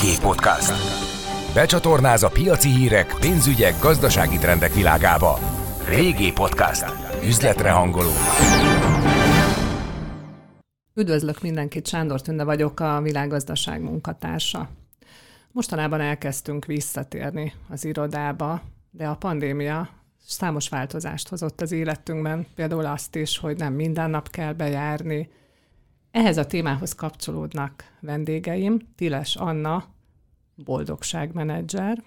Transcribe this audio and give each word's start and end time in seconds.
Régi 0.00 0.18
Podcast. 0.20 0.72
Becsatornáz 1.54 2.22
a 2.22 2.28
piaci 2.28 2.68
hírek, 2.68 3.16
pénzügyek, 3.20 3.80
gazdasági 3.80 4.36
trendek 4.36 4.74
világába. 4.74 5.38
Régi 5.88 6.32
Podcast. 6.32 6.84
Üzletre 7.24 7.70
hangoló. 7.70 8.10
Üdvözlök 10.94 11.42
mindenkit, 11.42 11.86
Sándor 11.86 12.20
Tünde 12.20 12.44
vagyok, 12.44 12.80
a 12.80 13.00
világgazdaság 13.02 13.82
munkatársa. 13.82 14.68
Mostanában 15.52 16.00
elkezdtünk 16.00 16.64
visszatérni 16.64 17.52
az 17.68 17.84
irodába, 17.84 18.62
de 18.90 19.06
a 19.06 19.16
pandémia 19.16 19.88
számos 20.26 20.68
változást 20.68 21.28
hozott 21.28 21.60
az 21.60 21.72
életünkben, 21.72 22.46
például 22.54 22.86
azt 22.86 23.16
is, 23.16 23.38
hogy 23.38 23.56
nem 23.56 23.72
minden 23.72 24.10
nap 24.10 24.30
kell 24.30 24.52
bejárni. 24.52 25.28
Ehhez 26.10 26.36
a 26.36 26.46
témához 26.46 26.94
kapcsolódnak 26.94 27.84
vendégeim, 28.00 28.78
Tiles 28.96 29.36
Anna, 29.36 29.84
boldogságmenedzser, 30.54 32.02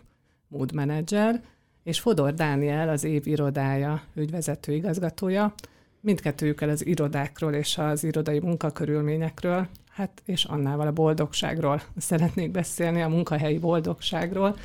mood 0.48 0.74
manager, 0.74 1.42
és 1.84 2.00
Fodor 2.00 2.34
Dániel, 2.34 2.90
az 2.90 3.04
év 3.04 3.28
irodája 3.28 4.02
ügyvezető 4.14 4.74
igazgatója. 4.74 5.54
Mindkettőjükkel 6.00 6.70
az 6.70 6.86
irodákról 6.86 7.54
és 7.54 7.78
az 7.78 8.04
irodai 8.04 8.40
munkakörülményekről, 8.40 9.68
hát 9.90 10.22
és 10.26 10.44
Annával 10.44 10.88
a 10.88 10.92
boldogságról 10.92 11.82
szeretnék 11.98 12.52
beszélni, 12.52 13.02
a 13.02 13.08
munkahelyi 13.08 13.60
boldogságról. 13.60 14.58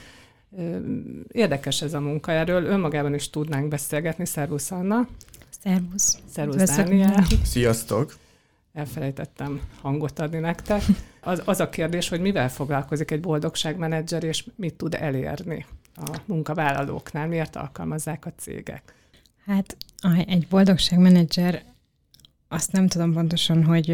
Érdekes 1.29 1.83
ez 1.83 1.95
a 1.95 2.01
munka, 2.01 2.33
erről 2.33 2.65
önmagában 2.65 3.15
is 3.15 3.31
tudnánk 3.31 3.69
beszélgetni. 3.69 4.27
Szervusz 4.27 4.71
Anna! 4.71 5.09
Szervusz! 5.63 6.19
Szervusz 6.29 6.77
Dániel! 6.77 7.25
Sziasztok! 7.43 8.15
Elfelejtettem 8.77 9.61
hangot 9.81 10.19
adni 10.19 10.39
nektek. 10.39 10.83
Az, 11.21 11.43
az 11.45 11.61
a 11.61 11.69
kérdés, 11.69 12.09
hogy 12.09 12.21
mivel 12.21 12.49
foglalkozik 12.49 13.11
egy 13.11 13.21
boldogságmenedzser, 13.21 14.25
és 14.25 14.45
mit 14.57 14.75
tud 14.75 14.95
elérni 14.95 15.67
a 15.95 16.19
munkavállalóknál, 16.25 17.27
miért 17.27 17.57
alkalmazzák 17.57 18.27
a 18.27 18.33
cégek? 18.37 18.95
Hát 19.47 19.77
egy 20.27 20.47
boldogságmenedzser 20.49 21.63
azt 22.57 22.73
nem 22.73 22.89
tudom 22.89 23.13
pontosan, 23.13 23.65
hogy 23.65 23.85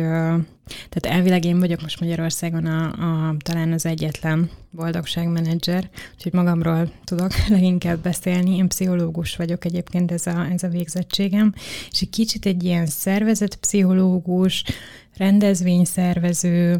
tehát 0.88 1.18
elvileg 1.18 1.44
én 1.44 1.58
vagyok 1.58 1.82
most 1.82 2.00
Magyarországon 2.00 2.66
a, 2.66 2.84
a 3.28 3.36
talán 3.38 3.72
az 3.72 3.86
egyetlen 3.86 4.50
boldogságmenedzser, 4.70 5.90
úgyhogy 6.14 6.32
magamról 6.32 6.92
tudok 7.04 7.30
leginkább 7.48 7.98
beszélni. 7.98 8.56
Én 8.56 8.68
pszichológus 8.68 9.36
vagyok 9.36 9.64
egyébként 9.64 10.12
ez 10.12 10.26
a, 10.26 10.46
ez 10.52 10.62
a 10.62 10.68
végzettségem, 10.68 11.54
és 11.90 12.00
egy 12.00 12.10
kicsit 12.10 12.46
egy 12.46 12.64
ilyen 12.64 12.86
szervezetpszichológus, 12.86 14.64
rendezvényszervező, 15.22 16.76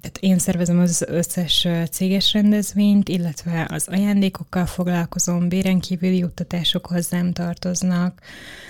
tehát 0.00 0.18
én 0.20 0.38
szervezem 0.38 0.78
az 0.78 1.04
összes 1.08 1.68
céges 1.90 2.32
rendezvényt, 2.32 3.08
illetve 3.08 3.66
az 3.70 3.88
ajándékokkal 3.88 4.66
foglalkozom, 4.66 5.48
béren 5.48 5.80
kívüli 5.80 6.18
juttatások 6.18 6.86
hozzám 6.86 7.32
tartoznak. 7.32 8.20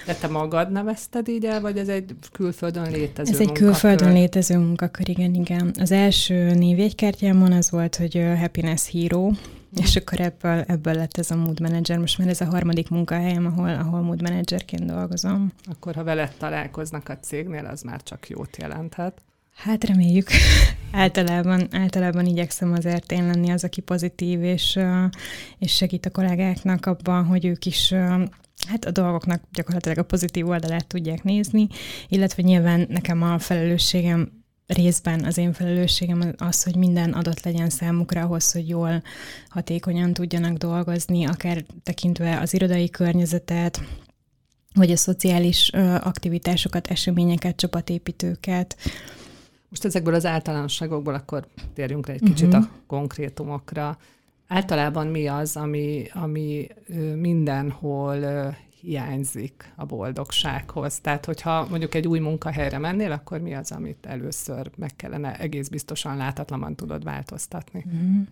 De 0.06 0.14
te 0.14 0.26
magad 0.28 0.72
nevezted 0.72 1.28
így 1.28 1.44
el, 1.44 1.60
vagy 1.60 1.78
ez 1.78 1.88
egy 1.88 2.14
külföldön 2.32 2.90
létező 2.90 3.32
Ez 3.32 3.40
egy 3.40 3.46
munkakör? 3.46 3.66
külföldön 3.66 4.12
létező 4.12 4.58
munkakör, 4.58 5.08
igen, 5.08 5.34
igen. 5.34 5.74
Az 5.80 5.90
első 5.90 6.54
névjegykártyámon 6.54 7.52
az 7.52 7.70
volt, 7.70 7.96
hogy 7.96 8.22
Happiness 8.38 8.90
Hero, 8.90 9.30
és 9.74 9.96
akkor 9.96 10.20
ebből, 10.20 10.64
ebből 10.66 10.94
lett 10.94 11.18
ez 11.18 11.30
a 11.30 11.36
mood 11.36 11.60
manager. 11.60 11.98
Most 11.98 12.18
már 12.18 12.28
ez 12.28 12.40
a 12.40 12.44
harmadik 12.44 12.88
munkahelyem, 12.88 13.46
ahol, 13.46 13.68
ahol 13.68 14.00
mood 14.00 14.22
managerként 14.22 14.84
dolgozom. 14.84 15.52
Akkor, 15.64 15.94
ha 15.94 16.04
veled 16.04 16.32
találkoznak 16.38 17.08
a 17.08 17.18
cégnél, 17.18 17.66
az 17.66 17.82
már 17.82 18.02
csak 18.02 18.28
jót 18.28 18.56
jelenthet. 18.56 19.22
Hát 19.54 19.84
reméljük. 19.84 20.28
általában, 20.92 21.68
általában 21.70 22.26
igyekszem 22.26 22.72
azért 22.72 23.12
én 23.12 23.26
lenni 23.26 23.50
az, 23.50 23.64
aki 23.64 23.80
pozitív, 23.80 24.42
és, 24.42 24.78
és 25.58 25.74
segít 25.74 26.06
a 26.06 26.10
kollégáknak 26.10 26.86
abban, 26.86 27.24
hogy 27.24 27.44
ők 27.44 27.66
is 27.66 27.92
hát 28.68 28.84
a 28.84 28.90
dolgoknak 28.90 29.42
gyakorlatilag 29.52 29.98
a 29.98 30.04
pozitív 30.04 30.48
oldalát 30.48 30.86
tudják 30.86 31.22
nézni, 31.22 31.68
illetve 32.08 32.42
nyilván 32.42 32.86
nekem 32.88 33.22
a 33.22 33.38
felelősségem 33.38 34.35
részben 34.66 35.24
az 35.24 35.38
én 35.38 35.52
felelősségem 35.52 36.34
az, 36.38 36.62
hogy 36.62 36.76
minden 36.76 37.12
adott 37.12 37.42
legyen 37.42 37.70
számukra 37.70 38.20
ahhoz, 38.20 38.52
hogy 38.52 38.68
jól, 38.68 39.02
hatékonyan 39.48 40.12
tudjanak 40.12 40.56
dolgozni, 40.56 41.24
akár 41.24 41.64
tekintve 41.82 42.40
az 42.40 42.54
irodai 42.54 42.90
környezetet, 42.90 43.80
vagy 44.74 44.90
a 44.90 44.96
szociális 44.96 45.70
aktivitásokat, 46.00 46.86
eseményeket, 46.86 47.56
csapatépítőket. 47.56 48.76
Most 49.68 49.84
ezekből 49.84 50.14
az 50.14 50.26
általánosságokból 50.26 51.14
akkor 51.14 51.46
térjünk 51.74 52.06
rá 52.06 52.12
egy 52.12 52.22
kicsit 52.22 52.46
uh-huh. 52.46 52.64
a 52.64 52.70
konkrétumokra. 52.86 53.98
Általában 54.48 55.06
mi 55.06 55.26
az, 55.26 55.56
ami, 55.56 56.06
ami 56.12 56.68
mindenhol 57.14 58.16
hiányzik 58.86 59.72
a 59.76 59.84
boldogsághoz. 59.84 61.00
Tehát, 61.00 61.24
hogyha 61.24 61.66
mondjuk 61.68 61.94
egy 61.94 62.06
új 62.06 62.18
munkahelyre 62.18 62.78
mennél, 62.78 63.12
akkor 63.12 63.40
mi 63.40 63.54
az, 63.54 63.72
amit 63.72 64.06
először 64.06 64.70
meg 64.76 64.96
kellene 64.96 65.38
egész 65.38 65.68
biztosan 65.68 66.16
látatlanan 66.16 66.76
tudod 66.76 67.04
változtatni? 67.04 67.84
Mm. 67.88 68.22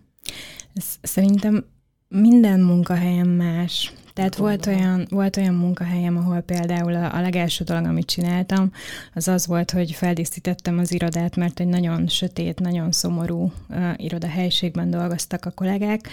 Ez 0.73 0.97
szerintem 1.01 1.65
minden 2.07 2.59
munkahelyen 2.59 3.27
más. 3.27 3.93
Tehát 4.15 4.35
volt 4.35 4.65
olyan, 4.65 5.07
volt 5.09 5.37
olyan 5.37 5.53
munkahelyem, 5.53 6.17
ahol 6.17 6.41
például 6.41 6.93
a, 6.95 7.15
a 7.15 7.21
legelső 7.21 7.63
dolog, 7.63 7.85
amit 7.85 8.05
csináltam, 8.05 8.71
az 9.13 9.27
az 9.27 9.47
volt, 9.47 9.71
hogy 9.71 9.91
feldíszítettem 9.91 10.79
az 10.79 10.93
irodát, 10.93 11.35
mert 11.35 11.59
egy 11.59 11.67
nagyon 11.67 12.07
sötét, 12.07 12.59
nagyon 12.59 12.91
szomorú 12.91 13.51
uh, 13.69 13.93
irodahelyiségben 13.97 14.89
dolgoztak 14.89 15.45
a 15.45 15.51
kollégák. 15.51 16.07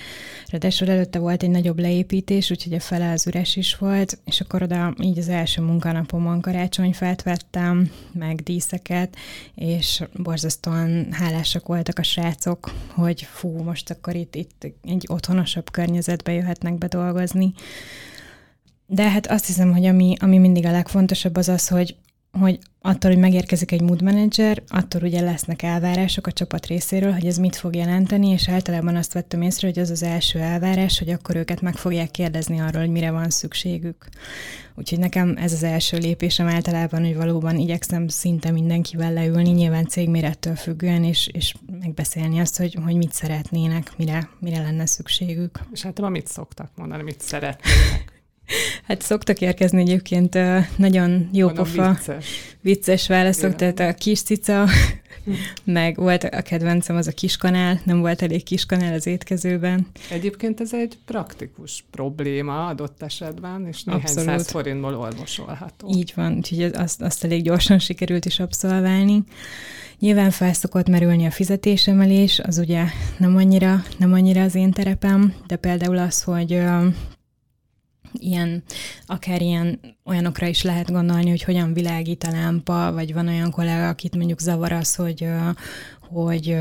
Ráadásul 0.46 0.90
előtte 0.90 1.18
volt 1.18 1.42
egy 1.42 1.50
nagyobb 1.50 1.78
leépítés, 1.78 2.50
úgyhogy 2.50 2.72
a 2.72 2.80
fele 2.80 3.12
az 3.12 3.26
üres 3.26 3.56
is 3.56 3.76
volt, 3.76 4.18
és 4.24 4.40
akkor 4.40 4.62
oda 4.62 4.94
így 5.02 5.18
az 5.18 5.28
első 5.28 5.62
munkanapomon 5.62 6.40
karácsonyfát 6.40 7.22
vettem, 7.22 7.90
meg 8.12 8.40
díszeket, 8.40 9.16
és 9.54 10.02
borzasztóan 10.14 11.12
hálásak 11.12 11.66
voltak 11.66 11.98
a 11.98 12.02
srácok, 12.02 12.70
hogy 12.88 13.22
fú, 13.22 13.62
most 13.62 13.90
akkor 13.90 14.14
itt, 14.14 14.34
itt 14.34 14.66
egy 14.82 15.06
otthonosabb 15.08 15.70
környezetbe 15.70 16.32
jöhetnek 16.32 16.74
be 16.74 16.86
dolgozni. 16.86 17.52
De 18.86 19.10
hát 19.10 19.26
azt 19.26 19.46
hiszem, 19.46 19.72
hogy 19.72 19.84
ami, 19.84 20.14
ami 20.20 20.38
mindig 20.38 20.66
a 20.66 20.70
legfontosabb 20.70 21.36
az 21.36 21.48
az, 21.48 21.68
hogy, 21.68 21.96
hogy 22.38 22.58
attól, 22.80 23.10
hogy 23.10 23.20
megérkezik 23.20 23.72
egy 23.72 23.80
mood 23.80 24.02
manager, 24.02 24.62
attól 24.68 25.02
ugye 25.02 25.20
lesznek 25.20 25.62
elvárások 25.62 26.26
a 26.26 26.32
csapat 26.32 26.66
részéről, 26.66 27.12
hogy 27.12 27.26
ez 27.26 27.36
mit 27.36 27.56
fog 27.56 27.74
jelenteni, 27.74 28.28
és 28.28 28.48
általában 28.48 28.96
azt 28.96 29.12
vettem 29.12 29.42
észre, 29.42 29.68
hogy 29.68 29.78
az 29.78 29.90
az 29.90 30.02
első 30.02 30.38
elvárás, 30.38 30.98
hogy 30.98 31.10
akkor 31.10 31.36
őket 31.36 31.60
meg 31.60 31.74
fogják 31.74 32.10
kérdezni 32.10 32.60
arról, 32.60 32.80
hogy 32.80 32.90
mire 32.90 33.10
van 33.10 33.30
szükségük. 33.30 34.08
Úgyhogy 34.74 34.98
nekem 34.98 35.36
ez 35.36 35.52
az 35.52 35.62
első 35.62 35.96
lépésem 35.96 36.46
általában, 36.46 37.04
hogy 37.04 37.16
valóban 37.16 37.58
igyekszem 37.58 38.08
szinte 38.08 38.50
mindenkivel 38.50 39.12
leülni, 39.12 39.50
nyilván 39.50 39.86
cégmérettől 39.86 40.54
függően, 40.54 41.04
és, 41.04 41.26
és 41.32 41.54
megbeszélni 41.80 42.40
azt, 42.40 42.56
hogy, 42.56 42.78
hogy 42.84 42.96
mit 42.96 43.12
szeretnének, 43.12 43.92
mire, 43.96 44.28
mire 44.38 44.62
lenne 44.62 44.86
szükségük. 44.86 45.60
És 45.72 45.82
hát 45.82 46.08
mit 46.08 46.26
szoktak 46.26 46.70
mondani, 46.76 47.02
mit 47.02 47.20
szeretnének? 47.20 48.11
Hát 48.82 49.02
szoktak 49.02 49.40
érkezni 49.40 49.80
egyébként 49.80 50.38
nagyon 50.76 51.28
jó 51.32 51.46
Mondom, 51.46 51.64
pofa, 51.64 51.90
vicces, 51.90 52.26
vicces 52.60 53.08
válaszok, 53.08 53.54
Igen. 53.54 53.56
tehát 53.56 53.94
a 53.94 53.98
kis 53.98 54.22
cica, 54.22 54.66
meg 55.64 55.96
volt 55.96 56.24
a 56.24 56.42
kedvencem 56.42 56.96
az 56.96 57.06
a 57.06 57.12
kiskanál, 57.12 57.80
nem 57.84 58.00
volt 58.00 58.22
elég 58.22 58.42
kiskanál 58.42 58.94
az 58.94 59.06
étkezőben. 59.06 59.86
Egyébként 60.10 60.60
ez 60.60 60.74
egy 60.74 60.98
praktikus 61.04 61.84
probléma 61.90 62.66
adott 62.66 63.02
esetben, 63.02 63.66
és 63.66 63.84
néhány 63.84 64.02
Abszolút. 64.02 64.28
száz 64.28 64.50
forintból 64.50 64.94
orvosolható. 64.94 65.88
Így 65.94 66.12
van, 66.16 66.36
úgyhogy 66.36 66.62
azt, 66.62 67.02
azt 67.02 67.24
elég 67.24 67.42
gyorsan 67.42 67.78
sikerült 67.78 68.24
is 68.24 68.40
abszolválni. 68.40 69.24
Nyilván 69.98 70.30
felszokott 70.30 70.88
merülni 70.88 71.26
a 71.26 71.30
fizetésemelés, 71.30 72.38
az 72.38 72.58
ugye 72.58 72.84
nem 73.16 73.36
annyira, 73.36 73.82
nem 73.98 74.12
annyira 74.12 74.42
az 74.42 74.54
én 74.54 74.70
terepem, 74.70 75.34
de 75.46 75.56
például 75.56 75.98
az, 75.98 76.22
hogy 76.22 76.62
ilyen, 78.12 78.62
akár 79.06 79.42
ilyen 79.42 79.80
olyanokra 80.04 80.46
is 80.46 80.62
lehet 80.62 80.90
gondolni, 80.90 81.30
hogy 81.30 81.42
hogyan 81.42 81.72
világít 81.72 82.24
a 82.24 82.30
lámpa, 82.30 82.92
vagy 82.92 83.12
van 83.12 83.28
olyan 83.28 83.50
kollega, 83.50 83.88
akit 83.88 84.16
mondjuk 84.16 84.40
zavar 84.40 84.72
az, 84.72 84.94
hogy, 84.94 85.28
hogy 86.00 86.56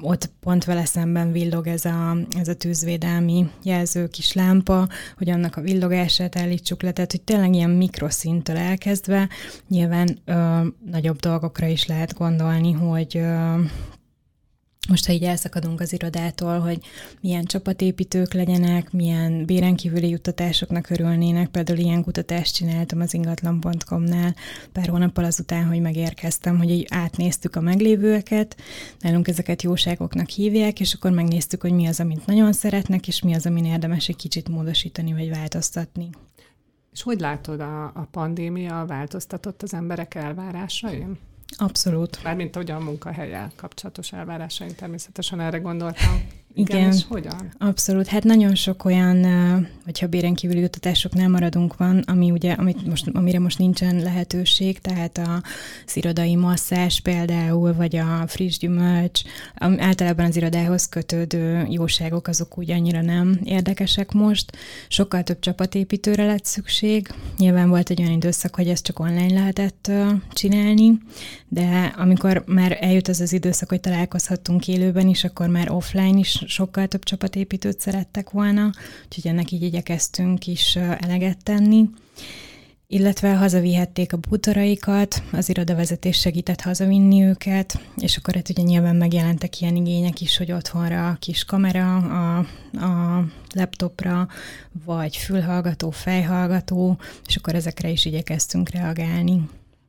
ott 0.00 0.30
pont 0.40 0.64
vele 0.64 0.84
szemben 0.84 1.32
villog 1.32 1.66
ez 1.66 1.84
a, 1.84 2.16
ez 2.38 2.48
a 2.48 2.54
tűzvédelmi 2.54 3.50
jelző 3.62 4.08
kis 4.08 4.32
lámpa, 4.32 4.88
hogy 5.16 5.30
annak 5.30 5.56
a 5.56 5.60
villogását 5.60 6.38
állítsuk 6.38 6.82
le, 6.82 6.92
tehát 6.92 7.10
hogy 7.10 7.22
tényleg 7.22 7.54
ilyen 7.54 7.70
mikroszintől 7.70 8.56
elkezdve 8.56 9.28
nyilván 9.68 10.18
ö, 10.24 10.66
nagyobb 10.90 11.18
dolgokra 11.18 11.66
is 11.66 11.86
lehet 11.86 12.14
gondolni, 12.14 12.72
hogy 12.72 13.16
ö, 13.16 13.54
most, 14.88 15.06
ha 15.06 15.12
így 15.12 15.22
elszakadunk 15.22 15.80
az 15.80 15.92
irodától, 15.92 16.58
hogy 16.58 16.80
milyen 17.20 17.44
csapatépítők 17.44 18.32
legyenek, 18.32 18.92
milyen 18.92 19.44
bérenkívüli 19.44 20.08
juttatásoknak 20.08 20.90
örülnének, 20.90 21.48
például 21.48 21.78
ilyen 21.78 22.02
kutatást 22.02 22.54
csináltam 22.54 23.00
az 23.00 23.14
ingatlan.com-nál 23.14 24.34
pár 24.72 24.88
hónappal 24.88 25.24
azután, 25.24 25.66
hogy 25.66 25.80
megérkeztem, 25.80 26.58
hogy 26.58 26.70
így 26.70 26.86
átnéztük 26.90 27.56
a 27.56 27.60
meglévőeket, 27.60 28.56
nálunk 29.00 29.28
ezeket 29.28 29.62
jóságoknak 29.62 30.28
hívják, 30.28 30.80
és 30.80 30.94
akkor 30.94 31.10
megnéztük, 31.10 31.60
hogy 31.60 31.72
mi 31.72 31.86
az, 31.86 32.00
amit 32.00 32.26
nagyon 32.26 32.52
szeretnek, 32.52 33.08
és 33.08 33.22
mi 33.22 33.34
az, 33.34 33.46
amin 33.46 33.64
érdemes 33.64 34.08
egy 34.08 34.16
kicsit 34.16 34.48
módosítani 34.48 35.12
vagy 35.12 35.30
változtatni. 35.30 36.10
És 36.92 37.02
hogy 37.02 37.20
látod, 37.20 37.60
a, 37.60 37.84
a 37.84 38.08
pandémia 38.10 38.84
változtatott 38.86 39.62
az 39.62 39.74
emberek 39.74 40.14
elvárásain? 40.14 41.18
Abszolút. 41.56 42.22
Mármint 42.22 42.54
hogy 42.54 42.70
a 42.70 42.78
munkahelyel 42.78 43.52
kapcsolatos 43.56 44.12
elvárásaink 44.12 44.74
természetesen 44.74 45.40
erre 45.40 45.58
gondoltam. 45.58 46.26
Igen, 46.58 46.78
Igen 46.78 46.92
és 46.92 47.04
hogyan? 47.08 47.52
Abszolút. 47.58 48.06
Hát 48.06 48.24
nagyon 48.24 48.54
sok 48.54 48.84
olyan, 48.84 49.26
hogyha 49.84 50.06
bérenkívüli 50.06 50.60
juttatásoknál 50.60 51.28
maradunk 51.28 51.76
van, 51.76 51.98
ami 51.98 52.30
ugye, 52.30 52.52
amit 52.52 52.86
most, 52.86 53.08
amire 53.12 53.38
most 53.38 53.58
nincsen 53.58 53.96
lehetőség, 54.02 54.78
tehát 54.78 55.18
a 55.18 55.42
irodai 55.94 56.34
masszás 56.34 57.00
például, 57.00 57.74
vagy 57.74 57.96
a 57.96 58.24
friss 58.26 58.58
gyümölcs, 58.58 59.20
általában 59.76 60.26
az 60.26 60.36
irodához 60.36 60.88
kötődő 60.88 61.66
jóságok 61.70 62.28
azok 62.28 62.58
úgy 62.58 62.70
annyira 62.70 63.02
nem 63.02 63.40
érdekesek 63.44 64.12
most. 64.12 64.56
Sokkal 64.88 65.22
több 65.22 65.38
csapatépítőre 65.38 66.26
lett 66.26 66.44
szükség. 66.44 67.08
Nyilván 67.38 67.68
volt 67.68 67.90
egy 67.90 68.00
olyan 68.00 68.12
időszak, 68.12 68.54
hogy 68.54 68.68
ezt 68.68 68.84
csak 68.84 68.98
online 68.98 69.32
lehetett 69.32 69.90
csinálni, 70.32 70.98
de 71.48 71.94
amikor 71.96 72.42
már 72.46 72.78
eljut 72.80 73.08
az 73.08 73.20
az 73.20 73.32
időszak, 73.32 73.68
hogy 73.68 73.80
találkozhattunk 73.80 74.68
élőben 74.68 75.08
is, 75.08 75.24
akkor 75.24 75.48
már 75.48 75.70
offline 75.70 76.18
is 76.18 76.44
sokkal 76.46 76.86
több 76.86 77.02
csapatépítőt 77.02 77.80
szerettek 77.80 78.30
volna, 78.30 78.70
úgyhogy 79.04 79.30
ennek 79.30 79.50
így 79.50 79.62
igyekeztünk 79.62 80.46
is 80.46 80.76
eleget 80.76 81.42
tenni. 81.42 81.88
Illetve 82.88 83.36
hazavihették 83.36 84.12
a 84.12 84.16
bútoraikat, 84.16 85.22
az 85.32 85.48
irodavezetés 85.48 86.18
segített 86.18 86.60
hazavinni 86.60 87.22
őket, 87.22 87.80
és 87.96 88.16
akkor 88.16 88.34
hát 88.34 88.48
ugye 88.48 88.62
nyilván 88.62 88.96
megjelentek 88.96 89.60
ilyen 89.60 89.76
igények 89.76 90.20
is, 90.20 90.36
hogy 90.36 90.52
otthonra 90.52 91.08
a 91.08 91.16
kis 91.18 91.44
kamera, 91.44 91.96
a, 91.96 92.38
a 92.72 93.24
laptopra, 93.54 94.28
vagy 94.84 95.16
fülhallgató, 95.16 95.90
fejhallgató, 95.90 96.98
és 97.26 97.36
akkor 97.36 97.54
ezekre 97.54 97.88
is 97.88 98.04
igyekeztünk 98.04 98.70
reagálni. 98.70 99.48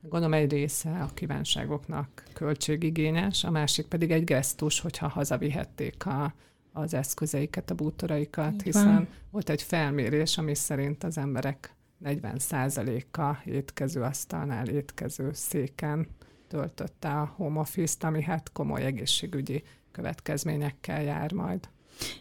Gondolom 0.09 0.33
egy 0.33 0.51
része 0.51 1.00
a 1.00 1.13
kívánságoknak 1.13 2.24
költségigényes, 2.33 3.44
a 3.44 3.51
másik 3.51 3.86
pedig 3.86 4.12
egy 4.12 4.24
gesztus, 4.24 4.80
hogyha 4.80 5.07
hazavihették 5.07 6.06
a, 6.06 6.33
az 6.74 6.94
eszközeiket, 6.94 7.69
a 7.69 7.75
bútoraikat, 7.75 8.62
hiszen 8.62 9.07
volt 9.31 9.50
egy 9.50 9.62
felmérés, 9.62 10.38
ami 10.38 10.56
szerint 10.56 11.04
az 11.04 11.18
emberek 11.18 11.75
40%-a 12.06 13.36
étkező 13.45 14.01
asztalnál, 14.01 14.68
étkező 14.68 15.30
széken 15.33 16.07
töltötte 16.48 17.09
a 17.09 17.33
home 17.36 17.59
office-t, 17.59 18.04
ami 18.04 18.24
hát 18.24 18.51
komoly 18.51 18.86
egészségügyi 18.86 19.63
következményekkel 19.92 21.04
jár 21.04 21.31
majd. 21.31 21.69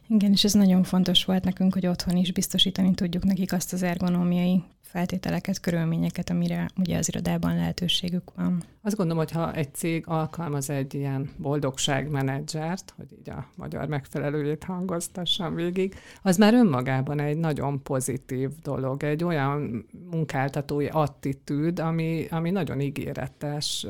Igen, 0.08 0.32
és 0.32 0.44
ez 0.44 0.52
nagyon 0.52 0.82
fontos 0.82 1.24
volt 1.24 1.44
nekünk, 1.44 1.74
hogy 1.74 1.86
otthon 1.86 2.16
is 2.16 2.32
biztosítani 2.32 2.94
tudjuk 2.94 3.24
nekik 3.24 3.52
azt 3.52 3.72
az 3.72 3.82
ergonómiai 3.82 4.62
feltételeket, 4.86 5.60
körülményeket, 5.60 6.30
amire 6.30 6.68
ugye 6.78 6.98
az 6.98 7.08
irodában 7.08 7.54
lehetőségük 7.54 8.34
van. 8.34 8.62
Azt 8.82 8.96
gondolom, 8.96 9.22
hogy 9.22 9.32
ha 9.32 9.52
egy 9.52 9.74
cég 9.74 10.04
alkalmaz 10.06 10.70
egy 10.70 10.94
ilyen 10.94 11.30
boldogságmenedzsert, 11.36 12.94
hogy 12.96 13.06
így 13.18 13.30
a 13.30 13.48
magyar 13.56 13.86
megfelelőjét 13.86 14.64
hangoztassam 14.64 15.54
végig, 15.54 15.94
az 16.22 16.36
már 16.36 16.54
önmagában 16.54 17.20
egy 17.20 17.36
nagyon 17.36 17.82
pozitív 17.82 18.50
dolog, 18.62 19.02
egy 19.02 19.24
olyan 19.24 19.86
munkáltatói 20.10 20.86
attitűd, 20.86 21.78
ami, 21.78 22.26
ami 22.30 22.50
nagyon 22.50 22.80
ígéretes 22.80 23.86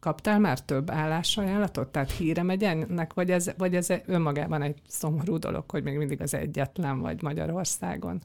Kaptál 0.00 0.38
már 0.38 0.60
több 0.60 0.90
állásajánlatot? 0.90 1.88
Tehát 1.88 2.10
híre 2.10 2.42
megy 2.42 2.62
ennek, 2.62 3.12
vagy 3.12 3.30
ez, 3.30 3.50
vagy 3.56 3.74
ez 3.74 3.88
önmagában 4.06 4.62
egy 4.62 4.80
szomorú 4.88 5.38
dolog, 5.38 5.70
hogy 5.70 5.82
még 5.82 5.96
mindig 5.96 6.20
az 6.20 6.34
egyetlen 6.34 7.00
vagy 7.00 7.22
Magyarországon? 7.22 8.20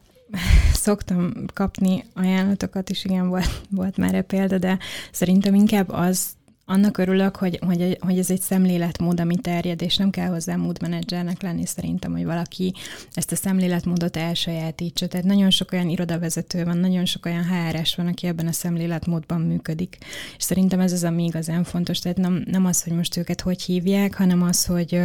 Szoktam 0.73 1.33
kapni 1.53 2.03
ajánlatokat 2.13 2.89
is, 2.89 3.05
igen, 3.05 3.27
volt, 3.27 3.61
volt 3.69 3.97
már 3.97 4.21
példa, 4.21 4.57
de 4.57 4.77
szerintem 5.11 5.53
inkább 5.53 5.89
az 5.89 6.35
annak 6.65 6.97
örülök, 6.97 7.35
hogy, 7.35 7.59
hogy, 7.65 7.97
hogy 7.99 8.19
ez 8.19 8.29
egy 8.29 8.41
szemléletmód, 8.41 9.19
ami 9.19 9.35
terjed, 9.35 9.81
és 9.81 9.97
nem 9.97 10.09
kell 10.09 10.27
hozzá 10.27 10.55
mood 10.55 10.81
managernek 10.81 11.41
lenni 11.41 11.65
szerintem, 11.65 12.11
hogy 12.11 12.25
valaki 12.25 12.73
ezt 13.13 13.31
a 13.31 13.35
szemléletmódot 13.35 14.17
elsajátítsa. 14.17 15.07
Tehát 15.07 15.25
nagyon 15.25 15.49
sok 15.49 15.71
olyan 15.71 15.89
irodavezető 15.89 16.63
van, 16.63 16.77
nagyon 16.77 17.05
sok 17.05 17.25
olyan 17.25 17.45
HRS 17.45 17.95
van, 17.95 18.07
aki 18.07 18.27
ebben 18.27 18.47
a 18.47 18.51
szemléletmódban 18.51 19.41
működik. 19.41 19.97
És 20.37 20.43
szerintem 20.43 20.79
ez 20.79 20.91
az, 20.91 21.03
ami 21.03 21.23
igazán 21.23 21.63
fontos. 21.63 21.99
Tehát 21.99 22.17
nem, 22.17 22.43
nem 22.45 22.65
az, 22.65 22.83
hogy 22.83 22.93
most 22.93 23.17
őket 23.17 23.41
hogy 23.41 23.61
hívják, 23.61 24.15
hanem 24.15 24.41
az, 24.41 24.65
hogy 24.65 25.01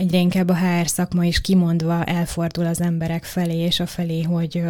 egyre 0.00 0.18
inkább 0.18 0.48
a 0.48 0.56
HR 0.56 0.88
szakma 0.88 1.24
is 1.24 1.40
kimondva 1.40 2.04
elfordul 2.04 2.66
az 2.66 2.80
emberek 2.80 3.24
felé, 3.24 3.56
és 3.56 3.80
a 3.80 3.86
felé, 3.86 4.22
hogy, 4.22 4.62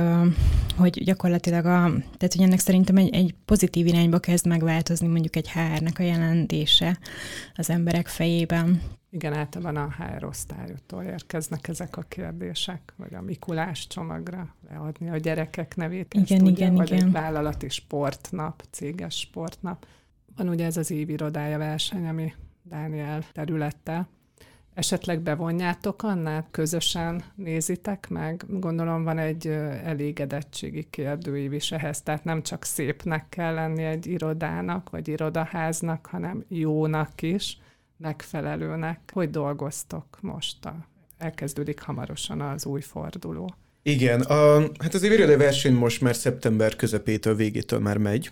hogy 0.77 1.05
gyakorlatilag 1.05 1.65
a, 1.65 1.91
tehát 1.91 2.35
hogy 2.35 2.43
ennek 2.43 2.59
szerintem 2.59 2.97
egy, 2.97 3.15
egy 3.15 3.35
pozitív 3.45 3.87
irányba 3.87 4.19
kezd 4.19 4.47
megváltozni 4.47 5.07
mondjuk 5.07 5.37
egy 5.37 5.51
HR-nek 5.51 5.99
a 5.99 6.03
jelentése 6.03 6.99
az 7.55 7.71
emberek 7.71 8.07
fejében. 8.07 8.83
Igen, 9.11 9.33
általában 9.33 9.77
a 9.77 9.95
HR 10.03 10.25
osztályottól 10.25 11.03
érkeznek 11.03 11.69
ezek 11.69 11.97
a 11.97 12.03
kérdések, 12.09 12.93
vagy 12.97 13.15
a 13.15 13.21
Mikulás 13.21 13.87
csomagra 13.87 14.55
leadni 14.71 15.11
a 15.11 15.17
gyerekek 15.17 15.77
nevét. 15.77 16.15
Igen, 16.15 16.27
igen, 16.27 16.47
igen, 16.47 16.75
vagy 16.75 16.91
igen. 16.93 17.07
egy 17.07 17.13
vállalati 17.13 17.69
sportnap, 17.69 18.63
céges 18.71 19.19
sportnap. 19.19 19.87
Van 20.37 20.49
ugye 20.49 20.65
ez 20.65 20.77
az 20.77 20.91
évirodája 20.91 21.59
verseny, 21.59 22.07
ami 22.07 22.33
Dániel 22.63 23.25
területe, 23.33 24.09
esetleg 24.75 25.21
bevonjátok 25.21 26.03
annál, 26.03 26.49
közösen 26.51 27.23
nézitek 27.35 28.09
meg? 28.09 28.45
Gondolom 28.49 29.05
van 29.05 29.19
egy 29.19 29.47
elégedettségi 29.85 30.87
kérdőív 30.91 31.53
is 31.53 31.73
ehhez, 31.73 32.03
tehát 32.03 32.25
nem 32.25 32.43
csak 32.43 32.65
szépnek 32.65 33.29
kell 33.29 33.55
lenni 33.55 33.85
egy 33.85 34.07
irodának, 34.07 34.91
vagy 34.91 35.09
irodaháznak, 35.09 36.07
hanem 36.07 36.45
jónak 36.49 37.23
is, 37.23 37.59
megfelelőnek. 37.97 39.01
Hogy 39.13 39.31
dolgoztok 39.31 40.19
most? 40.21 40.59
Elkezdődik 41.19 41.81
hamarosan 41.81 42.41
az 42.41 42.67
új 42.67 42.81
forduló. 42.81 43.55
Igen, 43.83 44.21
a, 44.21 44.61
hát 44.79 44.95
az 44.95 45.03
évirodai 45.03 45.37
verseny 45.37 45.75
most 45.75 46.01
már 46.01 46.17
szeptember 46.17 46.77
közepétől, 46.77 47.35
végétől 47.35 47.79
már 47.79 47.97
megy. 47.97 48.31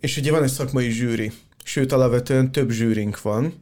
És 0.00 0.16
ugye 0.16 0.30
van 0.30 0.42
egy 0.42 0.50
szakmai 0.50 0.90
zsűri, 0.90 1.32
sőt 1.64 1.92
alapvetően 1.92 2.52
több 2.52 2.70
zsűrink 2.70 3.22
van, 3.22 3.54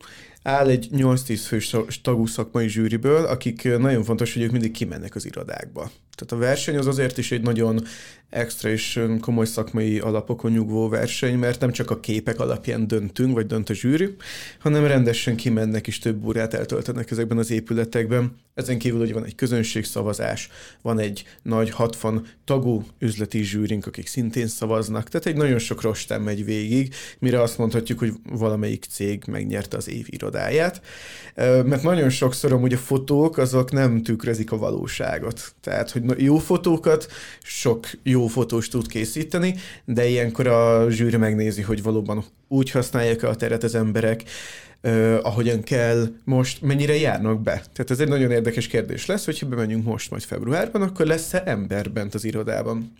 áll 0.44 0.68
egy 0.68 0.88
8-10 0.92 1.40
fős 1.46 1.76
tagú 2.02 2.26
szakmai 2.26 2.68
zsűriből, 2.68 3.24
akik 3.24 3.78
nagyon 3.78 4.02
fontos, 4.02 4.32
hogy 4.32 4.42
ők 4.42 4.50
mindig 4.50 4.72
kimennek 4.72 5.14
az 5.14 5.26
irodákba. 5.26 5.90
Tehát 6.14 6.44
a 6.44 6.46
verseny 6.46 6.76
az 6.76 6.86
azért 6.86 7.18
is 7.18 7.32
egy 7.32 7.42
nagyon 7.42 7.84
extra 8.30 8.68
és 8.68 9.00
komoly 9.20 9.46
szakmai 9.46 9.98
alapokon 9.98 10.52
nyugvó 10.52 10.88
verseny, 10.88 11.38
mert 11.38 11.60
nem 11.60 11.72
csak 11.72 11.90
a 11.90 12.00
képek 12.00 12.40
alapján 12.40 12.86
döntünk, 12.86 13.34
vagy 13.34 13.46
dönt 13.46 13.70
a 13.70 13.74
zsűri, 13.74 14.14
hanem 14.58 14.86
rendesen 14.86 15.36
kimennek 15.36 15.86
és 15.86 15.98
több 15.98 16.26
órát 16.26 16.54
eltöltenek 16.54 17.10
ezekben 17.10 17.38
az 17.38 17.50
épületekben. 17.50 18.36
Ezen 18.54 18.78
kívül, 18.78 18.98
hogy 18.98 19.12
van 19.12 19.24
egy 19.24 19.34
közönségszavazás, 19.34 20.48
van 20.82 20.98
egy 20.98 21.24
nagy 21.42 21.70
60 21.70 22.26
tagú 22.44 22.84
üzleti 22.98 23.42
zsűrink, 23.42 23.86
akik 23.86 24.06
szintén 24.06 24.46
szavaznak, 24.46 25.08
tehát 25.08 25.26
egy 25.26 25.36
nagyon 25.36 25.58
sok 25.58 25.82
rostán 25.82 26.20
megy 26.20 26.44
végig, 26.44 26.94
mire 27.18 27.42
azt 27.42 27.58
mondhatjuk, 27.58 27.98
hogy 27.98 28.12
valamelyik 28.30 28.84
cég 28.90 29.22
megnyerte 29.26 29.76
az 29.76 29.88
év 29.88 30.06
irodáját. 30.10 30.80
Mert 31.36 31.82
nagyon 31.82 32.10
sokszor 32.10 32.52
amúgy 32.52 32.72
a 32.72 32.78
fotók 32.78 33.38
azok 33.38 33.72
nem 33.72 34.02
tükrözik 34.02 34.52
a 34.52 34.56
valóságot. 34.56 35.54
Tehát, 35.60 35.90
hogy 35.90 36.02
jó 36.16 36.38
fotókat 36.38 37.06
sok 37.42 37.86
jó 38.02 38.26
fotós 38.26 38.68
tud 38.68 38.86
készíteni, 38.86 39.54
de 39.84 40.08
ilyenkor 40.08 40.46
a 40.46 40.90
zsűri 40.90 41.16
megnézi, 41.16 41.62
hogy 41.62 41.82
valóban 41.82 42.24
úgy 42.48 42.70
használják 42.70 43.22
a 43.22 43.34
teret 43.34 43.62
az 43.62 43.74
emberek, 43.74 44.22
uh, 44.82 45.18
ahogyan 45.22 45.62
kell, 45.62 46.06
most 46.24 46.62
mennyire 46.62 46.96
járnak 46.96 47.42
be. 47.42 47.52
Tehát 47.52 47.90
ez 47.90 48.00
egy 48.00 48.08
nagyon 48.08 48.30
érdekes 48.30 48.66
kérdés 48.66 49.06
lesz, 49.06 49.24
hogyha 49.24 49.46
bemegyünk 49.46 49.84
most 49.84 50.10
majd 50.10 50.22
februárban, 50.22 50.82
akkor 50.82 51.06
lesz-e 51.06 51.42
ember 51.46 51.90
bent 51.90 52.14
az 52.14 52.24
irodában? 52.24 52.92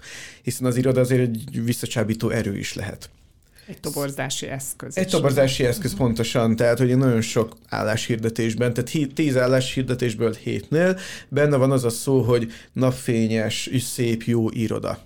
Hiszen 0.43 0.67
az 0.67 0.77
iroda 0.77 1.01
azért 1.01 1.21
egy 1.21 1.65
visszacsábító 1.65 2.29
erő 2.31 2.57
is 2.59 2.75
lehet. 2.75 3.11
Egy 3.67 3.81
toborzási 3.81 4.47
eszköz. 4.47 4.99
Egy 4.99 5.09
toborzási 5.09 5.65
eszköz 5.65 5.95
pontosan, 5.95 6.57
tehát 6.57 6.79
hogy 6.79 6.97
nagyon 6.97 7.21
sok 7.21 7.57
álláshirdetésben, 7.69 8.75
tehát 8.75 9.15
tíz 9.15 9.37
álláshirdetésből 9.37 10.33
hétnél 10.33 10.99
benne 11.29 11.57
van 11.57 11.71
az 11.71 11.85
a 11.85 11.91
szó, 11.91 12.23
hogy 12.23 12.53
napfényes 12.73 13.67
és 13.67 13.83
szép 13.83 14.23
jó 14.23 14.51
iroda. 14.51 14.99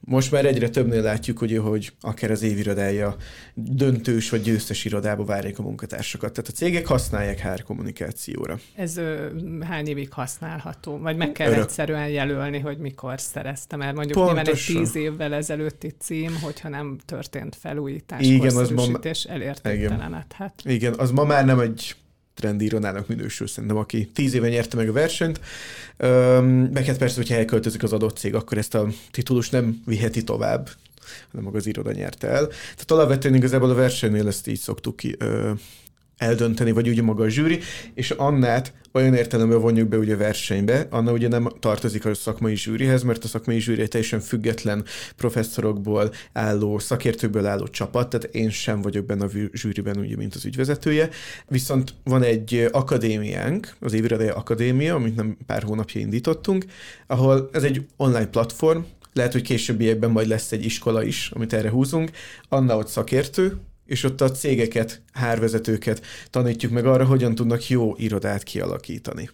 Most 0.00 0.30
már 0.30 0.44
egyre 0.44 0.68
többnél 0.68 1.02
látjuk, 1.02 1.38
hogy, 1.38 1.56
hogy 1.58 1.92
akár 2.00 2.30
az 2.30 2.42
évirodája 2.42 3.16
döntős 3.54 4.30
vagy 4.30 4.42
győztes 4.42 4.84
irodába 4.84 5.24
várják 5.24 5.58
a 5.58 5.62
munkatársakat. 5.62 6.32
Tehát 6.32 6.50
a 6.50 6.52
cégek 6.52 6.86
használják 6.86 7.40
HR 7.40 7.62
kommunikációra. 7.62 8.58
Ez 8.74 8.96
ö, 8.96 9.26
hány 9.60 9.86
évig 9.88 10.12
használható? 10.12 10.98
Vagy 10.98 11.16
meg 11.16 11.32
kell 11.32 11.50
Örök. 11.50 11.62
egyszerűen 11.62 12.08
jelölni, 12.08 12.58
hogy 12.58 12.78
mikor 12.78 13.20
szereztem 13.20 13.80
el? 13.80 13.92
Mondjuk 13.92 14.18
Pontosan. 14.18 14.44
nyilván 14.44 14.54
egy 14.54 14.90
tíz 14.90 14.96
évvel 15.02 15.34
ezelőtti 15.34 15.94
cím, 15.98 16.38
hogyha 16.42 16.68
nem 16.68 16.98
történt 17.04 17.56
felújítás, 17.56 18.26
Igen, 18.26 18.46
az 18.46 18.54
ma- 18.54 18.60
korszerűsítés, 18.62 19.24
elértéktelenedhet. 19.24 20.62
Igen, 20.64 20.94
az 20.98 21.10
ma 21.10 21.24
már 21.24 21.44
nem 21.44 21.60
egy 21.60 21.96
trendi 22.36 22.64
irodának 22.64 23.08
minősül, 23.08 23.46
szerintem, 23.46 23.78
aki 23.78 24.10
tíz 24.14 24.34
éve 24.34 24.48
nyerte 24.48 24.76
meg 24.76 24.88
a 24.88 24.92
versenyt. 24.92 25.40
Meg 26.72 26.84
hát 26.84 26.98
persze, 26.98 27.16
hogyha 27.16 27.34
elköltözik 27.34 27.82
az 27.82 27.92
adott 27.92 28.16
cég, 28.16 28.34
akkor 28.34 28.58
ezt 28.58 28.74
a 28.74 28.88
titulus 29.10 29.50
nem 29.50 29.82
viheti 29.86 30.24
tovább, 30.24 30.68
hanem 31.30 31.44
maga 31.44 31.56
az 31.56 31.66
iroda 31.66 31.92
nyerte 31.92 32.26
el. 32.26 32.46
Tehát 32.46 32.90
alapvetően 32.90 33.34
igazából 33.34 33.70
a 33.70 33.74
versenynél 33.74 34.26
ezt 34.26 34.46
így 34.46 34.58
szoktuk 34.58 34.96
ki, 34.96 35.14
ö, 35.18 35.52
eldönteni, 36.16 36.72
vagy 36.72 36.88
ugye 36.88 37.02
maga 37.02 37.24
a 37.24 37.28
zsűri, 37.28 37.58
és 37.94 38.10
Annát 38.10 38.72
olyan 38.92 39.14
értelemben 39.14 39.60
vonjuk 39.60 39.88
be 39.88 39.98
ugye 39.98 40.14
a 40.14 40.16
versenybe, 40.16 40.86
Anna 40.90 41.12
ugye 41.12 41.28
nem 41.28 41.48
tartozik 41.60 42.04
a 42.04 42.14
szakmai 42.14 42.56
zsűrihez, 42.56 43.02
mert 43.02 43.24
a 43.24 43.28
szakmai 43.28 43.60
zsűri 43.60 43.82
egy 43.82 43.88
teljesen 43.88 44.20
független 44.20 44.84
professzorokból 45.16 46.12
álló, 46.32 46.78
szakértőkből 46.78 47.46
álló 47.46 47.66
csapat, 47.68 48.08
tehát 48.10 48.34
én 48.34 48.50
sem 48.50 48.80
vagyok 48.82 49.06
benne 49.06 49.24
a 49.24 49.30
zsűriben, 49.52 49.96
ugye, 49.96 50.16
mint 50.16 50.34
az 50.34 50.44
ügyvezetője. 50.44 51.08
Viszont 51.48 51.94
van 52.04 52.22
egy 52.22 52.68
akadémiánk, 52.72 53.76
az 53.80 53.92
Évirodája 53.92 54.34
Akadémia, 54.34 54.94
amit 54.94 55.16
nem 55.16 55.36
pár 55.46 55.62
hónapja 55.62 56.00
indítottunk, 56.00 56.64
ahol 57.06 57.48
ez 57.52 57.62
egy 57.62 57.86
online 57.96 58.26
platform, 58.26 58.80
lehet, 59.12 59.32
hogy 59.32 59.42
későbbiekben 59.42 60.10
majd 60.10 60.26
lesz 60.26 60.52
egy 60.52 60.64
iskola 60.64 61.02
is, 61.02 61.30
amit 61.34 61.52
erre 61.52 61.70
húzunk. 61.70 62.10
Anna 62.48 62.76
ott 62.76 62.88
szakértő, 62.88 63.56
és 63.86 64.02
ott 64.04 64.20
a 64.20 64.30
cégeket, 64.30 65.02
hárvezetőket 65.12 66.04
tanítjuk 66.30 66.72
meg 66.72 66.86
arra, 66.86 67.04
hogyan 67.04 67.34
tudnak 67.34 67.68
jó 67.68 67.94
irodát 67.96 68.42
kialakítani. 68.42 69.30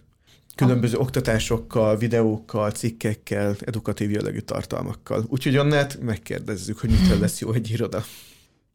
Különböző 0.55 0.97
oktatásokkal, 0.97 1.97
videókkal, 1.97 2.71
cikkekkel, 2.71 3.55
edukatív 3.59 4.11
jellegű 4.11 4.39
tartalmakkal. 4.39 5.25
Úgyhogy 5.27 5.57
onnát 5.57 5.99
megkérdezzük, 6.01 6.79
hogy 6.79 6.89
mitől 6.89 7.19
lesz 7.19 7.39
jó 7.39 7.51
egy 7.51 7.69
iroda. 7.69 8.03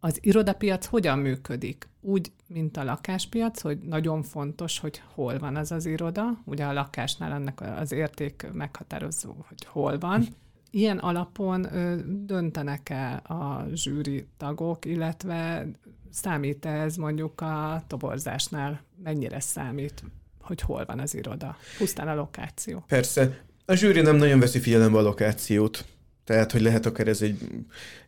Az 0.00 0.18
irodapiac 0.20 0.86
hogyan 0.86 1.18
működik? 1.18 1.88
Úgy, 2.00 2.32
mint 2.46 2.76
a 2.76 2.84
lakáspiac, 2.84 3.60
hogy 3.60 3.78
nagyon 3.78 4.22
fontos, 4.22 4.78
hogy 4.78 5.02
hol 5.14 5.38
van 5.38 5.56
az 5.56 5.72
az 5.72 5.86
iroda. 5.86 6.42
Ugye 6.44 6.64
a 6.64 6.72
lakásnál 6.72 7.32
ennek 7.32 7.60
az 7.80 7.92
érték 7.92 8.46
meghatározó, 8.52 9.34
hogy 9.48 9.64
hol 9.66 9.98
van. 9.98 10.26
Ilyen 10.70 10.98
alapon 10.98 11.74
ö, 11.74 11.96
döntenek 12.26 12.90
el 12.90 13.16
a 13.16 13.66
zsűri 13.74 14.26
tagok, 14.36 14.84
illetve 14.84 15.66
számít 16.10 16.64
ez 16.64 16.96
mondjuk 16.96 17.40
a 17.40 17.82
toborzásnál? 17.86 18.82
Mennyire 19.02 19.40
számít, 19.40 20.02
hogy 20.40 20.60
hol 20.60 20.84
van 20.84 20.98
az 20.98 21.14
iroda? 21.14 21.56
Pusztán 21.78 22.08
a 22.08 22.14
lokáció. 22.14 22.84
Persze, 22.88 23.40
a 23.64 23.74
zsűri 23.74 24.00
nem 24.00 24.16
nagyon 24.16 24.40
veszi 24.40 24.60
figyelembe 24.60 24.98
a 24.98 25.02
lokációt. 25.02 25.84
Tehát, 26.28 26.52
hogy 26.52 26.60
lehet 26.60 26.86
akár 26.86 27.08
ez 27.08 27.22
egy 27.22 27.38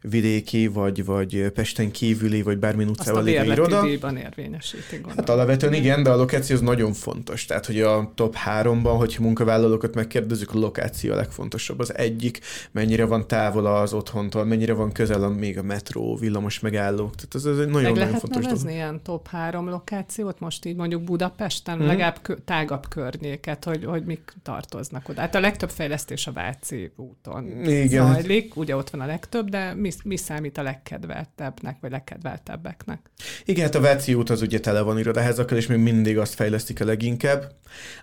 vidéki, 0.01 0.67
vagy, 0.67 1.05
vagy 1.05 1.51
Pesten 1.55 1.91
kívüli, 1.91 2.43
vagy 2.43 2.59
bármilyen 2.59 2.91
Azt 2.91 2.99
a 2.99 3.03
utcával 3.03 3.23
lévő 3.25 3.53
iroda. 3.53 3.83
díjban 3.83 4.17
érvényesítik. 4.17 5.07
Hát 5.17 5.29
alapvetően 5.29 5.75
igen, 5.75 6.03
de 6.03 6.11
a 6.11 6.17
lokáció 6.17 6.57
az 6.57 6.63
nagyon 6.63 6.93
fontos. 6.93 7.45
Tehát, 7.45 7.67
hogy 7.67 7.81
a 7.81 8.13
top 8.15 8.35
háromban, 8.35 8.97
hogyha 8.97 9.23
munkavállalókat 9.23 9.95
megkérdezzük, 9.95 10.55
a 10.55 10.59
lokáció 10.59 11.13
a 11.13 11.17
legfontosabb. 11.17 11.79
Az 11.79 11.95
egyik, 11.97 12.41
mennyire 12.71 13.05
van 13.05 13.27
távol 13.27 13.67
az 13.67 13.93
otthontól, 13.93 14.45
mennyire 14.45 14.73
van 14.73 14.93
közel 14.93 15.23
a, 15.23 15.29
még 15.29 15.59
a 15.59 15.63
metró, 15.63 16.17
villamos 16.17 16.61
megállók. 16.61 17.15
Tehát 17.15 17.35
ez, 17.35 17.45
ez 17.45 17.51
egy 17.59 17.65
Meg 17.65 17.69
nagyon-nagyon 17.75 17.99
lehet 18.07 18.21
fontos 18.21 18.45
dolog. 18.45 18.71
ilyen 18.71 19.03
top 19.03 19.27
három 19.27 19.69
lokációt, 19.69 20.41
most 20.41 20.65
így 20.65 20.77
mondjuk 20.77 21.03
Budapesten, 21.03 21.75
Mhm. 21.77 21.85
mm. 21.85 21.89
legalább 21.89 22.19
kö- 22.23 22.43
tágabb 22.43 22.89
környéket, 22.89 23.65
hogy, 23.65 23.85
hogy 23.85 24.05
mik 24.05 24.33
tartoznak 24.43 25.09
oda. 25.09 25.21
Hát 25.21 25.35
a 25.35 25.41
legtöbb 25.41 25.71
fejlesztés 25.71 26.27
a 26.27 26.33
Váci 26.33 26.91
úton 26.97 27.47
Igen. 27.67 28.09
Zajlik, 28.13 28.57
ugye 28.57 28.77
ott 28.77 28.91
van 28.91 29.01
a 29.01 29.07
legtöbb, 29.07 29.49
de 29.49 29.75
mi, 29.75 29.91
mi 30.05 30.17
számít 30.17 30.59
a 30.59 30.63
legkedveltebbnek, 30.63 31.77
vagy 31.81 31.91
legkedveltebbeknek? 31.91 33.01
Igen, 33.45 33.65
hát 33.65 33.75
a 33.75 33.81
Váci 33.81 34.15
út 34.15 34.31
az 34.31 34.43
ugye 34.43 34.61
tele 34.61 34.81
van 34.81 34.99
irodaházakkal, 34.99 35.59
és 35.59 35.67
még 35.67 35.79
mindig 35.79 36.19
azt 36.19 36.35
fejlesztik 36.35 36.81
a 36.81 36.85
leginkább. 36.85 37.53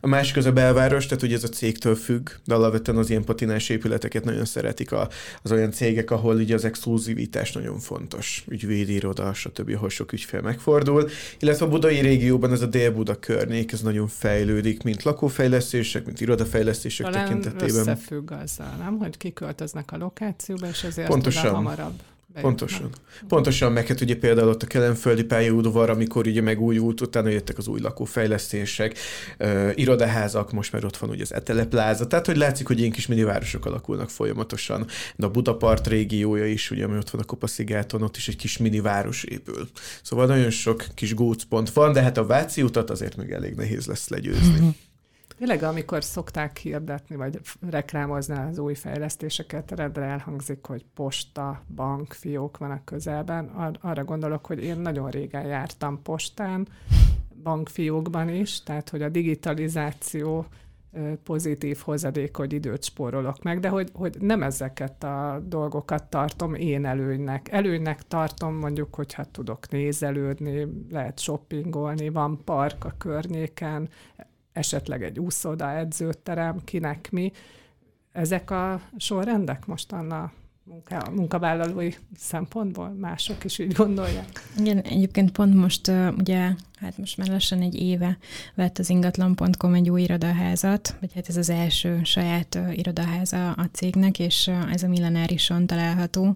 A 0.01 0.07
másik 0.07 0.37
az 0.37 0.45
a 0.45 0.51
belváros, 0.51 1.05
tehát 1.05 1.23
ugye 1.23 1.35
ez 1.35 1.43
a 1.43 1.47
cégtől 1.47 1.95
függ, 1.95 2.29
de 2.45 2.53
alapvetően 2.53 2.97
az 2.97 3.09
ilyen 3.09 3.23
patinás 3.23 3.69
épületeket 3.69 4.23
nagyon 4.23 4.45
szeretik 4.45 4.91
a, 4.91 5.09
az 5.41 5.51
olyan 5.51 5.71
cégek, 5.71 6.11
ahol 6.11 6.35
ugye 6.35 6.55
az 6.55 6.65
exkluzivitás 6.65 7.51
nagyon 7.51 7.79
fontos. 7.79 8.43
Ügyvédi 8.47 8.93
iroda, 8.93 9.33
stb., 9.33 9.73
ahol 9.75 9.89
sok 9.89 10.11
ügyfél 10.11 10.41
megfordul. 10.41 11.09
Illetve 11.39 11.65
a 11.65 11.69
budai 11.69 11.99
régióban 11.99 12.51
ez 12.51 12.61
a 12.61 12.65
Dél-Buda 12.65 13.19
környék, 13.19 13.71
ez 13.71 13.81
nagyon 13.81 14.07
fejlődik, 14.07 14.83
mint 14.83 15.03
lakófejlesztések, 15.03 16.05
mint 16.05 16.21
irodafejlesztések 16.21 17.05
Talán 17.05 17.25
tekintetében. 17.25 17.75
összefügg 17.75 18.31
azzal, 18.31 18.75
nem? 18.79 18.97
Hogy 18.97 19.17
kiköltöznek 19.17 19.91
a 19.91 19.96
lokációba, 19.97 20.67
és 20.67 20.83
ezért 20.83 21.07
Pontosan. 21.07 21.53
hamarabb 21.53 22.01
bejutnak. 22.41 22.69
Pontosan. 22.69 22.89
Pontosan, 23.27 23.71
meg 23.71 23.87
hát 23.87 24.01
ugye 24.01 24.15
például 24.15 24.49
ott 24.49 24.63
a 24.63 24.67
kelenföldi 24.67 25.23
pályaudvar, 25.23 25.89
amikor 25.89 26.27
ugye 26.27 26.41
megújult, 26.41 27.01
utána 27.01 27.29
jöttek 27.29 27.57
az 27.57 27.67
új 27.67 27.79
lakófejlesztések, 27.79 28.97
uh, 29.39 29.71
irodaházak, 29.75 30.51
most 30.51 30.71
már 30.71 30.85
ott 30.85 30.97
van 30.97 31.09
ugye 31.09 31.21
az 31.21 31.33
Etelepláza, 31.33 32.07
tehát 32.07 32.25
hogy 32.25 32.37
látszik, 32.37 32.67
hogy 32.67 32.79
ilyen 32.79 32.91
kis 32.91 33.07
minivárosok 33.07 33.65
alakulnak 33.65 34.09
folyamatosan, 34.09 34.87
de 35.15 35.25
a 35.25 35.29
Budapart 35.29 35.87
régiója 35.87 36.45
is, 36.45 36.71
ugye, 36.71 36.83
ami 36.83 36.97
ott 36.97 37.09
van 37.09 37.21
a 37.21 37.25
Kopaszigáton, 37.25 38.01
ott 38.01 38.17
is 38.17 38.27
egy 38.27 38.35
kis 38.35 38.57
miniváros 38.57 39.23
épül. 39.23 39.69
Szóval 40.03 40.25
nagyon 40.25 40.49
sok 40.49 40.85
kis 40.93 41.13
gócpont 41.13 41.69
van, 41.69 41.91
de 41.91 42.01
hát 42.01 42.17
a 42.17 42.25
Váci 42.25 42.61
utat 42.61 42.89
azért 42.89 43.15
még 43.15 43.31
elég 43.31 43.53
nehéz 43.55 43.85
lesz 43.85 44.09
legyőzni. 44.09 44.75
Tényleg, 45.37 45.63
amikor 45.63 46.03
szokták 46.03 46.57
hirdetni, 46.57 47.15
vagy 47.15 47.39
reklámozni 47.69 48.35
az 48.35 48.57
új 48.57 48.73
fejlesztéseket, 48.73 49.71
rendre 49.71 50.03
elhangzik, 50.03 50.65
hogy 50.65 50.85
posta, 50.93 51.61
bank, 51.75 52.13
fiók 52.13 52.57
van 52.57 52.71
a 52.71 52.83
közelben. 52.83 53.45
Ar- 53.45 53.77
arra 53.81 54.03
gondolok, 54.03 54.45
hogy 54.45 54.63
én 54.63 54.77
nagyon 54.77 55.09
régen 55.09 55.45
jártam 55.45 56.01
postán, 56.01 56.67
bankfiókban 57.43 58.29
is, 58.29 58.63
tehát 58.63 58.89
hogy 58.89 59.01
a 59.01 59.09
digitalizáció 59.09 60.45
pozitív 61.23 61.77
hozadék, 61.77 62.35
hogy 62.35 62.53
időt 62.53 62.83
spórolok 62.83 63.43
meg, 63.43 63.59
de 63.59 63.69
hogy, 63.69 63.89
hogy 63.93 64.15
nem 64.19 64.43
ezeket 64.43 65.03
a 65.03 65.41
dolgokat 65.45 66.03
tartom 66.03 66.53
én 66.53 66.85
előnynek. 66.85 67.51
Előnynek 67.51 68.07
tartom 68.07 68.55
mondjuk, 68.55 68.95
hogyha 68.95 69.23
tudok 69.23 69.69
nézelődni, 69.69 70.67
lehet 70.89 71.19
shoppingolni, 71.19 72.09
van 72.09 72.43
park 72.43 72.85
a 72.85 72.93
környéken, 72.97 73.89
esetleg 74.57 75.03
egy 75.03 75.19
úszoda, 75.19 75.71
edzőterem, 75.71 76.63
kinek 76.63 77.11
mi. 77.11 77.31
Ezek 78.11 78.51
a 78.51 78.81
sorrendek 78.97 79.65
mostan 79.65 80.11
a 80.11 80.31
munka, 80.63 81.09
munkavállalói 81.15 81.91
szempontból 82.17 82.89
mások 82.89 83.43
is 83.43 83.59
így 83.59 83.73
gondolják. 83.73 84.49
Igen, 84.57 84.81
egyébként 84.81 85.31
pont 85.31 85.53
most 85.53 85.87
uh, 85.87 86.13
ugye, 86.17 86.51
hát 86.81 86.97
most 86.97 87.17
már 87.17 87.27
lassan 87.27 87.61
egy 87.61 87.81
éve 87.81 88.17
vett 88.55 88.77
az 88.77 88.89
ingatlan.com 88.89 89.73
egy 89.73 89.89
új 89.89 90.01
irodaházat, 90.01 90.95
vagy 90.99 91.11
hát 91.13 91.29
ez 91.29 91.37
az 91.37 91.49
első 91.49 91.99
saját 92.03 92.59
irodaháza 92.71 93.51
a 93.51 93.69
cégnek, 93.71 94.19
és 94.19 94.51
ez 94.71 94.83
a 94.83 94.87
millenárison 94.87 95.65
található, 95.65 96.35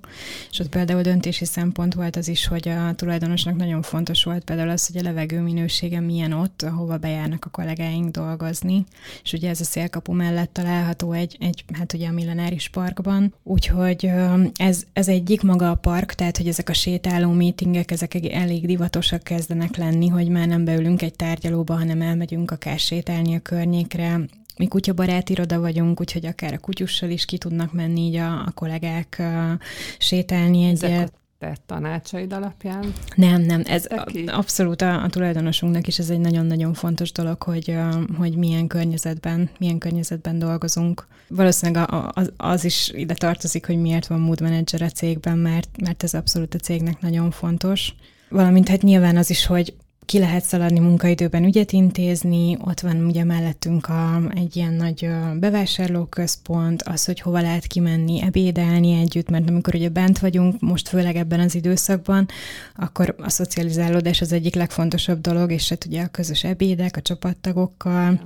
és 0.52 0.60
ott 0.60 0.70
például 0.70 1.02
döntési 1.02 1.46
szempont 1.46 1.94
volt 1.94 2.16
az 2.16 2.28
is, 2.28 2.48
hogy 2.48 2.68
a 2.68 2.94
tulajdonosnak 2.96 3.56
nagyon 3.56 3.82
fontos 3.82 4.24
volt 4.24 4.44
például 4.44 4.70
az, 4.70 4.88
hogy 4.88 4.98
a 4.98 5.04
levegő 5.04 5.40
minősége 5.40 6.00
milyen 6.00 6.32
ott, 6.32 6.62
ahova 6.62 6.98
bejárnak 6.98 7.46
a 7.46 7.50
kollégáink 7.50 8.10
dolgozni, 8.10 8.86
és 9.24 9.34
ugye 9.34 9.50
ez 9.50 9.62
a 9.62 9.64
szélkapu 9.64 10.14
mellett 10.14 10.54
található 10.54 11.12
egy, 11.12 11.38
egy 11.40 11.64
hát 11.74 11.94
ugye 11.94 12.08
a 12.08 12.12
millenáris 12.12 12.70
parkban, 12.70 13.34
úgyhogy 13.44 14.12
ez, 14.56 14.84
ez 14.94 15.08
egyik 15.08 15.42
maga 15.42 15.70
a 15.70 15.76
park, 15.76 16.14
tehát 16.14 16.38
hogy 16.38 16.48
ezek 16.48 16.70
a 16.70 16.74
sétáló 16.74 17.32
meetingek, 17.32 17.92
ezek 17.92 18.34
elég 18.34 18.66
divatosak 18.66 19.24
kezdenek 19.24 19.76
lenni, 19.76 20.08
hogy 20.08 20.30
már 20.32 20.48
nem 20.48 20.66
beülünk 20.66 21.02
egy 21.02 21.16
tárgyalóba, 21.16 21.78
hanem 21.78 22.02
elmegyünk 22.02 22.52
akár 22.52 22.80
sétálni 22.80 23.36
a 23.36 23.40
környékre, 23.40 24.20
mi 24.58 24.68
kutyabarát 24.68 25.30
iroda 25.30 25.60
vagyunk, 25.60 26.00
úgyhogy 26.00 26.26
akár 26.26 26.54
a 26.54 26.58
kutyussal 26.60 27.10
is 27.10 27.26
ki 27.26 27.38
tudnak 27.38 27.74
menni 27.74 28.02
így 28.02 28.16
a, 28.16 28.32
a 28.40 28.52
kollégák 28.54 29.16
uh, 29.20 29.52
sétálni 29.98 30.64
Ezek 30.70 30.90
egyet. 30.90 31.08
a 31.08 31.20
te 31.40 31.58
tanácsaid 31.66 32.34
alapján 32.34 32.94
Nem, 33.16 33.42
nem, 33.42 33.62
ez 33.66 33.86
a- 33.90 34.12
abszolút 34.28 34.82
a, 34.82 35.04
a 35.04 35.10
tulajdonosunknak 35.10 35.88
is 35.88 36.00
ez 36.00 36.10
egy 36.10 36.20
nagyon-nagyon 36.20 36.74
fontos 36.74 37.12
dolog, 37.12 37.44
hogy, 37.44 37.76
hogy 38.18 38.36
milyen 38.36 38.68
környezetben, 38.68 39.50
milyen 39.60 39.78
környezetben 39.78 40.40
dolgozunk. 40.40 41.08
Valószínűleg 41.28 41.90
a, 41.90 41.98
a, 41.98 42.12
az, 42.14 42.32
az 42.38 42.64
is 42.64 42.92
ide 42.96 43.14
tartozik, 43.14 43.66
hogy 43.66 43.78
miért 43.82 44.08
van 44.08 44.20
mood 44.20 44.42
manager 44.42 44.82
a 44.82 44.90
cégben, 44.90 45.38
mert, 45.38 45.70
mert 45.82 46.04
ez 46.04 46.14
abszolút 46.14 46.54
a 46.54 46.58
cégnek 46.60 47.02
nagyon 47.02 47.32
fontos. 47.32 47.94
Valamint 48.30 48.68
hát 48.68 48.82
nyilván 48.82 49.18
az 49.18 49.30
is, 49.30 49.46
hogy 49.46 49.74
ki 50.12 50.20
lehet 50.20 50.44
szaladni 50.44 50.80
munkaidőben 50.80 51.44
ügyet 51.44 51.72
intézni, 51.72 52.58
ott 52.62 52.80
van 52.80 53.06
ugye 53.06 53.24
mellettünk 53.24 53.88
a, 53.88 54.22
egy 54.36 54.56
ilyen 54.56 54.74
nagy 54.74 55.10
bevásárlóközpont, 55.40 56.82
az, 56.82 57.06
hogy 57.06 57.20
hova 57.20 57.42
lehet 57.42 57.68
kimenni, 57.68 58.22
ebédelni 58.22 59.00
együtt, 59.00 59.30
mert 59.30 59.50
amikor 59.50 59.76
ugye 59.76 59.90
bent 59.90 60.20
vagyunk, 60.20 60.60
most 60.60 60.88
főleg 60.88 61.16
ebben 61.16 61.40
az 61.40 61.56
időszakban, 61.56 62.28
akkor 62.76 63.16
a 63.18 63.30
szocializálódás 63.30 64.22
az 64.22 64.32
egyik 64.32 64.56
legfontosabb 64.56 65.22
dolog, 65.22 65.52
és 65.52 65.70
hát 65.70 65.86
ugye 65.86 66.02
a 66.02 66.08
közös 66.08 66.44
ebédek 66.44 66.98
a 66.98 67.02
csapattagokkal, 67.02 68.22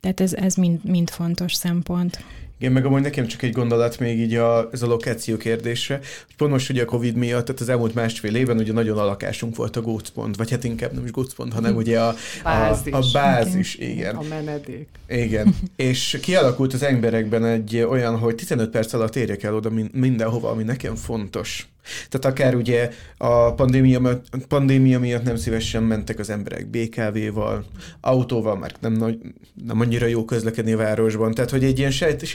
tehát 0.00 0.20
ez, 0.20 0.32
ez 0.32 0.54
mind, 0.54 0.84
mind 0.84 1.10
fontos 1.10 1.54
szempont. 1.54 2.24
Igen, 2.58 2.72
meg 2.72 2.84
amúgy 2.84 3.02
nekem 3.02 3.26
csak 3.26 3.42
egy 3.42 3.52
gondolat 3.52 3.98
még 3.98 4.18
így 4.18 4.34
a, 4.34 4.68
ez 4.72 4.82
a 4.82 4.86
lokáció 4.86 5.36
kérdése, 5.36 5.94
hogy 5.96 6.36
pont 6.36 6.50
most 6.50 6.70
ugye 6.70 6.82
a 6.82 6.84
Covid 6.84 7.14
miatt, 7.14 7.44
tehát 7.44 7.60
az 7.60 7.68
elmúlt 7.68 7.94
másfél 7.94 8.34
évben 8.34 8.58
ugye 8.58 8.72
nagyon 8.72 8.98
a 8.98 9.04
lakásunk 9.04 9.56
volt 9.56 9.76
a 9.76 9.80
gócpont, 9.80 10.36
vagy 10.36 10.50
hát 10.50 10.64
inkább 10.64 10.92
nem 10.92 11.04
is 11.04 11.10
gócpont, 11.10 11.52
hanem 11.52 11.76
ugye 11.76 12.00
a 12.00 12.14
bázis, 12.42 12.92
a, 12.92 12.96
a 12.96 13.02
bázis 13.12 13.74
igen. 13.74 13.90
igen. 13.90 14.16
A 14.16 14.22
menedék. 14.22 14.88
Igen, 15.08 15.54
és 15.76 16.18
kialakult 16.22 16.72
az 16.72 16.82
emberekben 16.82 17.44
egy 17.44 17.76
olyan, 17.78 18.18
hogy 18.18 18.34
15 18.34 18.70
perc 18.70 18.92
alatt 18.92 19.16
érjek 19.16 19.42
el 19.42 19.54
oda 19.54 19.70
mindenhova, 19.92 20.50
ami 20.50 20.62
nekem 20.62 20.94
fontos. 20.94 21.68
Tehát 22.08 22.36
akár 22.36 22.54
ugye 22.54 22.90
a 23.16 23.52
pandémia, 23.52 24.20
pandémia 24.48 24.98
miatt 24.98 25.22
nem 25.22 25.36
szívesen 25.36 25.82
mentek 25.82 26.18
az 26.18 26.30
emberek 26.30 26.66
BKV-val, 26.66 27.64
autóval, 28.00 28.56
mert 28.56 28.80
nem, 28.80 28.92
nagy, 28.92 29.18
nem 29.64 29.80
annyira 29.80 30.06
jó 30.06 30.24
közlekedni 30.24 30.72
a 30.72 30.76
városban. 30.76 31.34
Tehát, 31.34 31.50
hogy 31.50 31.64
egy 31.64 31.78
ilyen 31.78 31.90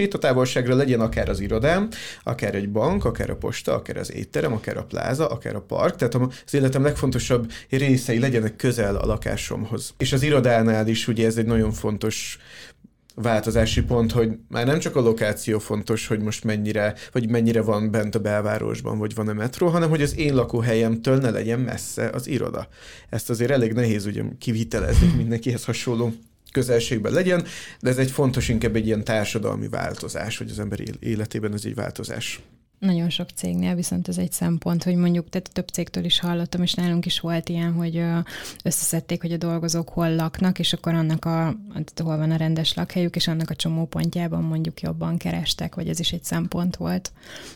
sétatávolságra 0.10 0.76
legyen 0.76 1.00
akár 1.00 1.30
az 1.30 1.40
irodám, 1.40 1.88
akár 2.24 2.56
egy 2.56 2.70
bank, 2.70 3.06
akár 3.06 3.30
a 3.30 3.36
posta, 3.36 3.74
akár 3.74 3.98
az 3.98 4.14
étterem, 4.14 4.54
akár 4.54 4.78
a 4.78 4.84
pláza, 4.84 5.28
akár 5.28 5.56
a 5.56 5.62
park. 5.62 5.96
Tehát 5.96 6.16
az 6.46 6.54
életem 6.54 6.84
legfontosabb 6.84 7.52
részei 7.70 8.20
legyenek 8.20 8.56
közel 8.56 8.96
a 8.96 9.06
lakásomhoz. 9.06 9.94
És 9.98 10.14
az 10.14 10.24
irodánál 10.24 10.88
is 10.88 11.08
ugye 11.08 11.26
ez 11.26 11.38
egy 11.38 11.46
nagyon 11.46 11.72
fontos 11.72 12.38
változási 13.16 13.82
pont, 13.82 14.12
hogy 14.12 14.30
már 14.48 14.66
nem 14.66 14.80
csak 14.80 14.96
a 14.96 15.02
lokáció 15.02 15.60
fontos, 15.60 16.08
hogy 16.08 16.20
most 16.20 16.44
mennyire, 16.44 16.94
vagy 17.12 17.30
mennyire 17.30 17.62
van 17.62 17.92
bent 17.92 18.16
a 18.16 18.20
belvárosban, 18.20 18.98
vagy 18.98 19.16
van 19.16 19.28
a 19.28 19.34
metró, 19.34 19.68
hanem 19.68 19.90
hogy 19.90 20.02
az 20.02 20.18
én 20.18 20.36
lakóhelyemtől 20.36 21.18
ne 21.18 21.30
legyen 21.30 21.60
messze 21.60 22.10
az 22.10 22.28
iroda. 22.28 22.68
Ezt 23.10 23.30
azért 23.30 23.52
elég 23.52 23.74
nehéz 23.74 24.06
ugye 24.06 24.24
kivitelezni, 24.40 25.14
mindenkihez 25.18 25.66
hasonló 25.66 26.14
közelségben 26.52 27.12
legyen, 27.12 27.46
de 27.80 27.90
ez 27.90 27.98
egy 27.98 28.12
fontos, 28.12 28.50
inkább 28.50 28.76
egy 28.76 28.86
ilyen 28.86 29.04
társadalmi 29.04 29.68
változás, 29.68 30.38
hogy 30.38 30.50
az 30.50 30.60
ember 30.60 30.80
életében 31.00 31.54
ez 31.54 31.66
egy 31.66 31.76
változás. 31.76 32.40
Nagyon 32.80 33.10
sok 33.10 33.30
cégnél 33.30 33.76
viszont 33.76 34.08
ez 34.08 34.18
egy 34.18 34.32
szempont, 34.32 34.84
hogy 34.84 34.96
mondjuk, 34.96 35.30
tehát 35.30 35.52
több 35.54 35.68
cégtől 35.68 36.04
is 36.04 36.20
hallottam, 36.20 36.62
és 36.62 36.74
nálunk 36.74 37.06
is 37.06 37.20
volt 37.20 37.50
ilyen, 37.50 37.74
hogy 37.74 38.04
összeszedték, 38.64 39.22
hogy 39.22 39.32
a 39.32 39.38
dolgozók 39.38 39.90
hol 39.90 40.16
laknak, 40.16 40.60
és 40.60 40.74
akkor 40.74 40.94
annak 40.94 41.26
a, 41.26 41.56
tehát 41.72 42.02
hol 42.04 42.18
van 42.18 42.32
a 42.32 42.36
rendes 42.36 42.74
lakhelyük, 42.74 43.16
és 43.16 43.28
annak 43.28 43.50
a 43.50 43.56
csomópontjában 43.56 44.44
mondjuk 44.44 44.82
jobban 44.82 45.18
kerestek, 45.18 45.76
vagy 45.76 45.88
ez 45.88 46.00
is 46.00 46.12
egy 46.12 46.24
szempont 46.24 46.76
volt. 46.76 47.12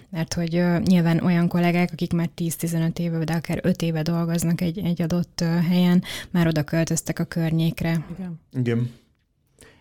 Mert 0.10 0.34
hogy 0.34 0.64
nyilván 0.84 1.20
olyan 1.20 1.48
kollégák, 1.48 1.90
akik 1.92 2.14
már 2.14 2.30
10-15 2.38 3.00
éve, 3.00 3.24
de 3.24 3.34
akár 3.34 3.60
5 3.62 3.82
éve 3.82 4.02
dolgoznak 4.02 4.62
egy, 4.62 4.80
egy 4.80 5.02
adott 5.02 5.40
helyen, 5.70 6.04
már 6.30 6.48
oda 6.48 6.64
költöztek 6.64 7.20
a 7.20 7.24
környékre. 7.24 8.06
Igen. 8.18 8.40
Igen. 8.54 8.92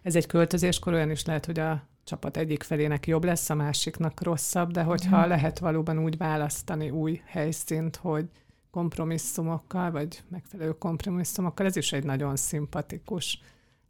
Ez 0.02 0.16
egy 0.16 0.26
költözéskor 0.26 0.92
olyan 0.92 1.11
is 1.11 1.25
lehet, 1.25 1.46
hogy 1.46 1.58
a 1.58 1.90
csapat 2.04 2.37
egyik 2.37 2.62
felének 2.62 3.06
jobb 3.06 3.25
lesz, 3.25 3.50
a 3.50 3.54
másiknak 3.54 4.23
rosszabb, 4.23 4.71
de 4.71 4.82
hogyha 4.82 5.26
mm. 5.26 5.28
lehet 5.28 5.59
valóban 5.59 5.99
úgy 5.99 6.16
választani 6.16 6.90
új 6.90 7.23
helyszínt, 7.25 7.97
hogy 7.97 8.28
kompromisszumokkal, 8.71 9.90
vagy 9.90 10.23
megfelelő 10.28 10.78
kompromisszumokkal, 10.78 11.66
ez 11.66 11.76
is 11.76 11.92
egy 11.92 12.04
nagyon 12.04 12.37
szimpatikus 12.37 13.40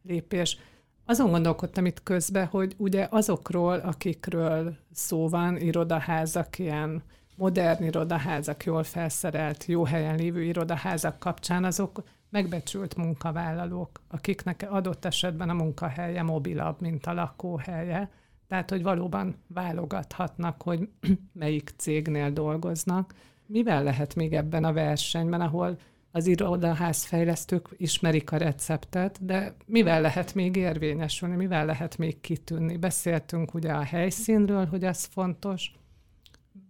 lépés. 0.02 0.59
Azon 1.04 1.31
gondolkodtam 1.31 1.87
itt 1.87 2.02
közben, 2.02 2.47
hogy 2.47 2.75
ugye 2.78 3.07
azokról, 3.11 3.78
akikről 3.78 4.76
szó 4.92 5.28
van, 5.28 5.57
irodaházak, 5.57 6.59
ilyen 6.59 7.02
modern 7.37 7.85
irodaházak, 7.85 8.64
jól 8.64 8.83
felszerelt, 8.83 9.64
jó 9.64 9.85
helyen 9.85 10.16
lévő 10.16 10.42
irodaházak 10.42 11.19
kapcsán, 11.19 11.64
azok 11.64 12.02
megbecsült 12.33 12.97
munkavállalók, 12.97 14.01
akiknek 14.09 14.67
adott 14.71 15.05
esetben 15.05 15.49
a 15.49 15.55
munkahelye 15.55 16.23
mobilabb, 16.23 16.81
mint 16.81 17.07
a 17.07 17.12
lakóhelye, 17.12 18.11
tehát 18.49 18.71
hogy 18.71 18.83
valóban 18.83 19.37
válogathatnak, 19.47 20.62
hogy 20.62 20.89
melyik 21.33 21.73
cégnél 21.77 22.31
dolgoznak. 22.31 23.15
Mivel 23.47 23.83
lehet 23.83 24.15
még 24.15 24.33
ebben 24.33 24.65
a 24.65 24.73
versenyben, 24.73 25.41
ahol 25.41 25.79
az 26.11 26.27
irodaházfejlesztők 26.27 27.69
ismerik 27.77 28.33
a 28.33 28.37
receptet, 28.37 29.25
de 29.25 29.55
mivel 29.67 30.01
lehet 30.01 30.35
még 30.35 30.57
érvényesülni, 30.57 31.37
mivel 31.37 31.65
lehet 31.65 31.99
még 31.99 32.21
kitűnni? 32.21 32.77
Beszéltünk 32.77 33.55
ugye 33.55 33.73
a 33.73 33.83
helyszínről, 33.83 34.66
hogy 34.66 34.85
ez 34.85 35.05
fontos, 35.05 35.73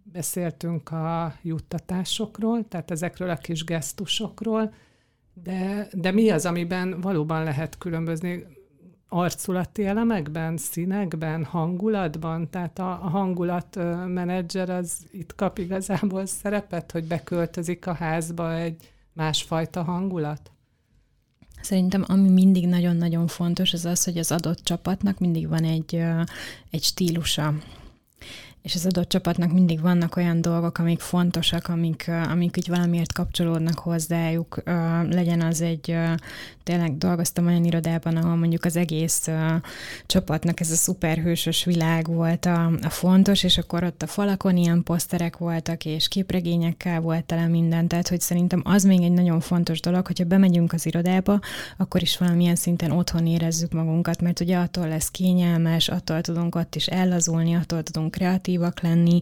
beszéltünk 0.03 0.91
a 0.91 1.35
juttatásokról, 1.41 2.67
tehát 2.67 2.91
ezekről 2.91 3.29
a 3.29 3.35
kis 3.35 3.63
gesztusokról, 3.63 4.73
de, 5.33 5.87
de 5.93 6.11
mi 6.11 6.29
az, 6.29 6.45
amiben 6.45 7.01
valóban 7.01 7.43
lehet 7.43 7.77
különbözni? 7.77 8.45
Arculati 9.09 9.85
elemekben, 9.85 10.57
színekben, 10.57 11.43
hangulatban? 11.43 12.49
Tehát 12.49 12.79
a, 12.79 12.91
a 12.91 13.09
hangulatmenedzser 13.09 14.69
az 14.69 15.05
itt 15.11 15.35
kap 15.35 15.57
igazából 15.57 16.25
szerepet, 16.25 16.91
hogy 16.91 17.07
beköltözik 17.07 17.87
a 17.87 17.93
házba 17.93 18.55
egy 18.55 18.93
másfajta 19.13 19.83
hangulat? 19.83 20.51
Szerintem 21.61 22.03
ami 22.07 22.29
mindig 22.29 22.67
nagyon-nagyon 22.67 23.27
fontos, 23.27 23.73
az 23.73 23.85
az, 23.85 24.03
hogy 24.03 24.17
az 24.17 24.31
adott 24.31 24.63
csapatnak 24.63 25.19
mindig 25.19 25.49
van 25.49 25.63
egy, 25.63 25.95
egy 26.69 26.83
stílusa 26.83 27.53
és 28.63 28.75
az 28.75 28.85
adott 28.85 29.09
csapatnak 29.09 29.51
mindig 29.51 29.81
vannak 29.81 30.15
olyan 30.15 30.41
dolgok, 30.41 30.77
amik 30.77 30.99
fontosak, 30.99 31.67
amik, 31.67 32.11
amik 32.29 32.57
így 32.57 32.67
valamiért 32.67 33.13
kapcsolódnak 33.13 33.79
hozzájuk. 33.79 34.61
Legyen 35.09 35.41
az 35.41 35.61
egy, 35.61 35.95
tényleg 36.63 36.97
dolgoztam 36.97 37.45
olyan 37.45 37.63
irodában, 37.63 38.17
ahol 38.17 38.35
mondjuk 38.35 38.65
az 38.65 38.75
egész 38.75 39.29
csapatnak 40.05 40.59
ez 40.59 40.71
a 40.71 40.75
szuperhősös 40.75 41.63
világ 41.63 42.07
volt 42.07 42.45
a, 42.45 42.65
a 42.81 42.89
fontos, 42.89 43.43
és 43.43 43.57
akkor 43.57 43.83
ott 43.83 44.01
a 44.01 44.07
falakon 44.07 44.57
ilyen 44.57 44.83
poszterek 44.83 45.37
voltak, 45.37 45.85
és 45.85 46.07
képregényekkel 46.07 47.01
volt 47.01 47.25
tele 47.25 47.47
minden, 47.47 47.87
tehát 47.87 48.07
hogy 48.07 48.21
szerintem 48.21 48.61
az 48.65 48.83
még 48.83 49.01
egy 49.01 49.11
nagyon 49.11 49.39
fontos 49.39 49.79
dolog, 49.79 50.07
hogyha 50.07 50.23
bemegyünk 50.23 50.73
az 50.73 50.85
irodába, 50.85 51.39
akkor 51.77 52.01
is 52.01 52.17
valamilyen 52.17 52.55
szinten 52.55 52.91
otthon 52.91 53.27
érezzük 53.27 53.71
magunkat, 53.71 54.21
mert 54.21 54.39
ugye 54.39 54.57
attól 54.57 54.87
lesz 54.87 55.11
kényelmes, 55.11 55.87
attól 55.87 56.21
tudunk 56.21 56.55
ott 56.55 56.75
is 56.75 56.87
ellazulni, 56.87 57.55
attól 57.55 57.83
tudunk 57.83 58.11
kreatív 58.11 58.51
kreatívak 58.53 58.81
lenni. 58.81 59.19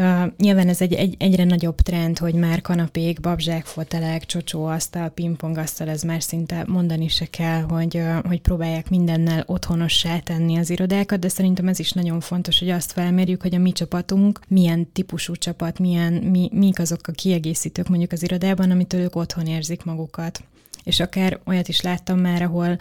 Uh, 0.00 0.32
nyilván 0.36 0.68
ez 0.68 0.80
egy, 0.80 0.92
egy 0.92 1.14
egyre 1.18 1.44
nagyobb 1.44 1.80
trend, 1.80 2.18
hogy 2.18 2.34
már 2.34 2.60
kanapék, 2.60 3.20
babzsák, 3.20 3.64
fotelek, 3.64 4.24
csocsóasztal, 4.26 5.08
pingpongasztal, 5.08 5.88
ez 5.88 6.02
már 6.02 6.22
szinte 6.22 6.64
mondani 6.66 7.08
se 7.08 7.26
kell, 7.26 7.60
hogy, 7.60 7.96
uh, 7.96 8.24
hogy 8.24 8.40
próbálják 8.40 8.90
mindennel 8.90 9.44
otthonossá 9.46 10.18
tenni 10.18 10.56
az 10.56 10.70
irodákat, 10.70 11.18
de 11.18 11.28
szerintem 11.28 11.68
ez 11.68 11.78
is 11.78 11.92
nagyon 11.92 12.20
fontos, 12.20 12.58
hogy 12.58 12.70
azt 12.70 12.92
felmérjük, 12.92 13.42
hogy 13.42 13.54
a 13.54 13.58
mi 13.58 13.72
csapatunk 13.72 14.40
milyen 14.48 14.92
típusú 14.92 15.34
csapat, 15.34 15.78
milyen, 15.78 16.12
mi, 16.12 16.48
mik 16.52 16.78
azok 16.78 17.06
a 17.06 17.12
kiegészítők 17.12 17.88
mondjuk 17.88 18.12
az 18.12 18.22
irodában, 18.22 18.70
amitől 18.70 19.00
ők 19.00 19.16
otthon 19.16 19.46
érzik 19.46 19.84
magukat 19.84 20.42
és 20.84 21.00
akár 21.00 21.40
olyat 21.44 21.68
is 21.68 21.80
láttam 21.80 22.18
már, 22.18 22.42
ahol 22.42 22.78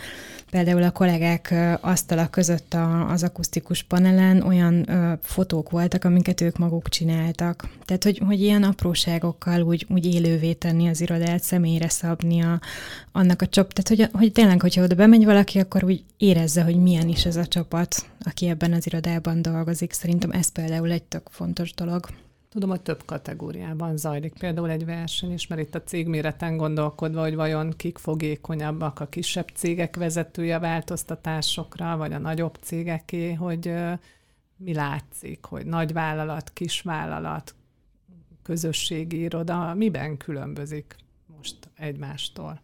például 0.50 0.84
a 0.84 0.92
kollégák 0.92 1.54
asztala 1.82 2.28
között 2.28 2.74
a, 2.74 3.10
az 3.10 3.24
akusztikus 3.24 3.84
panelen 3.84 4.42
olyan 4.42 4.90
ö, 4.90 5.14
fotók 5.22 5.70
voltak, 5.70 6.04
amiket 6.04 6.42
ők 6.42 6.58
maguk 6.58 6.90
csináltak. 6.90 7.70
Tehát, 7.86 8.04
hogy, 8.04 8.22
hogy 8.26 8.42
ilyen 8.42 8.64
apróságokkal 8.64 9.62
úgy, 9.62 9.86
úgy 9.90 10.06
élővé 10.06 10.54
tenni 10.54 10.88
az 10.88 11.02
irodát, 11.02 11.44
személyre 11.44 11.90
szabni 11.90 12.42
a, 12.42 12.60
annak 13.12 13.42
a 13.42 13.48
csap. 13.48 13.74
Tehát, 13.74 14.02
hogy, 14.02 14.20
hogy 14.20 14.32
tényleg, 14.32 14.62
hogyha 14.62 14.84
oda 14.84 14.96
bemegy 14.96 15.26
valaki, 15.26 15.60
akkor 15.60 15.84
úgy 15.84 16.04
érezze, 16.18 16.64
hogy 16.64 16.76
milyen 16.76 17.08
is 17.08 17.26
ez 17.26 17.36
a 17.36 17.46
csapat, 17.46 18.06
aki 18.24 18.48
ebben 18.48 18.74
az 18.74 18.86
irodában 18.86 19.42
dolgozik. 19.42 19.94
Szerintem 19.94 20.32
ez 20.32 20.52
például 20.52 20.92
egy 20.92 21.04
tök 21.04 21.28
fontos 21.32 21.74
dolog. 21.74 22.08
Tudom, 22.52 22.70
hogy 22.70 22.82
több 22.82 23.06
kategóriában 23.06 23.98
zajlik 23.98 24.34
például 24.40 24.70
egy 24.70 24.86
verseny 24.86 25.32
is, 25.32 25.48
mert 25.48 25.62
itt 25.62 25.76
a 25.76 25.84
cégméreten 25.84 26.58
gondolkodva, 26.58 27.22
hogy 27.22 27.36
vajon 27.36 27.74
kik 27.78 27.98
fogékonyabbak, 27.98 29.00
a 29.00 29.08
kisebb 29.08 29.48
cégek 29.54 29.96
vezetője 29.96 30.60
változtatásokra, 30.60 31.98
vagy 31.98 32.14
a 32.14 32.18
nagyobb 32.18 32.58
cégeké, 32.62 33.34
hogy 33.34 33.74
mi 34.58 34.74
látszik, 34.74 35.46
hogy 35.46 35.66
nagy 35.66 35.94
vállalat, 35.94 36.52
kis 36.54 36.82
vállalat, 36.82 37.56
közösségi 38.44 39.22
iroda, 39.22 39.74
miben 39.74 40.18
különbözik 40.18 40.96
most 41.38 41.56
egymástól? 41.78 42.62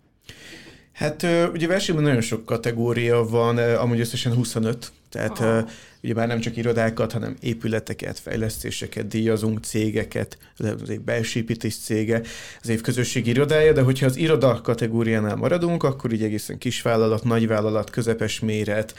Hát 0.92 1.24
ugye 1.54 1.68
versenyben 1.68 2.06
nagyon 2.06 2.22
sok 2.22 2.46
kategória 2.46 3.24
van, 3.24 3.58
amúgy 3.58 4.00
összesen 4.00 4.34
25, 4.34 4.92
tehát 5.10 5.40
oh. 5.40 5.70
ugye 6.04 6.14
már 6.14 6.28
nem 6.28 6.40
csak 6.40 6.58
irodákat, 6.58 7.12
hanem 7.12 7.36
épületeket, 7.40 8.20
fejlesztéseket 8.20 9.08
díjazunk, 9.08 9.60
cégeket, 9.64 10.38
az 10.58 10.90
év 10.90 11.02
belső 11.02 11.40
építés 11.40 11.78
cége, 11.78 12.22
az 12.62 12.70
év 12.70 12.82
közösségi 12.82 13.30
irodája, 13.30 13.74
de 13.74 13.82
hogyha 13.82 14.06
az 14.06 14.16
iroda 14.16 14.62
kategóriánál 14.62 15.36
maradunk, 15.36 15.84
akkor 15.84 16.14
így 16.14 16.24
egészen 16.24 16.58
kisvállalat, 16.58 17.24
nagyvállalat, 17.24 17.90
közepes 17.90 18.40
méret, 18.40 18.94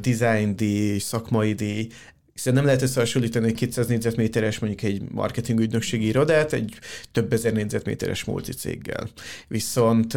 design 0.00 0.56
díj, 0.56 0.98
szakmai 0.98 1.52
díj, 1.52 1.88
hiszen 2.32 2.54
nem 2.54 2.64
lehet 2.64 2.82
összehasonlítani 2.82 3.46
egy 3.46 3.54
200 3.54 3.86
négyzetméteres 3.86 4.58
mondjuk 4.58 4.82
egy 4.82 5.02
marketing 5.10 5.60
ügynökségi 5.60 6.06
irodát 6.06 6.52
egy 6.52 6.78
több 7.12 7.32
ezer 7.32 7.52
négyzetméteres 7.52 8.24
multicéggel. 8.24 9.08
Viszont 9.48 10.14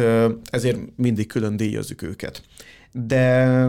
ezért 0.50 0.78
mindig 0.96 1.26
külön 1.26 1.56
díjazzuk 1.56 2.02
őket. 2.02 2.42
De 2.92 3.66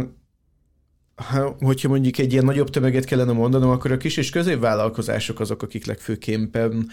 ha, 1.16 1.56
hogyha 1.60 1.90
mondjuk 1.90 2.18
egy 2.18 2.32
ilyen 2.32 2.46
nagyobb 2.46 2.70
tömeget 2.70 3.06
kellene 3.06 3.32
mondanom, 3.32 3.70
akkor 3.70 3.92
a 3.92 3.98
kis 3.98 4.18
és 4.18 4.30
középvállalkozások 4.30 5.40
azok, 5.40 5.62
akik 5.62 5.86
legfőképpen 5.86 6.90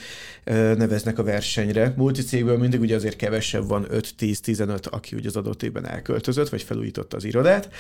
neveznek 0.77 1.19
a 1.19 1.23
versenyre. 1.23 1.95
Multicégből 1.97 2.59
mindig 2.59 2.81
ugye 2.81 2.95
azért 2.95 3.17
kevesebb 3.17 3.69
van, 3.69 3.87
5-10-15, 3.91 4.91
aki 4.91 5.17
ugye 5.17 5.29
az 5.29 5.37
adott 5.37 5.63
évben 5.63 5.87
elköltözött, 5.87 6.49
vagy 6.49 6.63
felújította 6.63 7.17
az 7.17 7.25
irodát. 7.25 7.71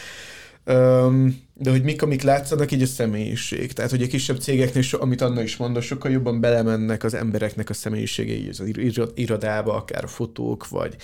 De 0.65 1.71
hogy 1.71 1.83
mik, 1.83 2.03
amik 2.03 2.23
látszanak, 2.23 2.73
így 2.73 2.83
a 2.83 2.87
személyiség. 2.87 3.73
Tehát, 3.73 3.91
hogy 3.91 4.03
a 4.03 4.07
kisebb 4.07 4.41
cégeknél, 4.41 4.83
amit 4.91 5.21
Anna 5.21 5.43
is 5.43 5.57
mondott, 5.57 5.83
sokkal 5.83 6.11
jobban 6.11 6.41
belemennek 6.41 7.05
az 7.05 7.15
embereknek 7.15 7.71
a 7.71 7.73
személyiségei 7.73 8.49
az 8.49 8.63
irodába, 9.15 9.75
akár 9.75 10.09
fotók, 10.09 10.69
vagy, 10.69 10.97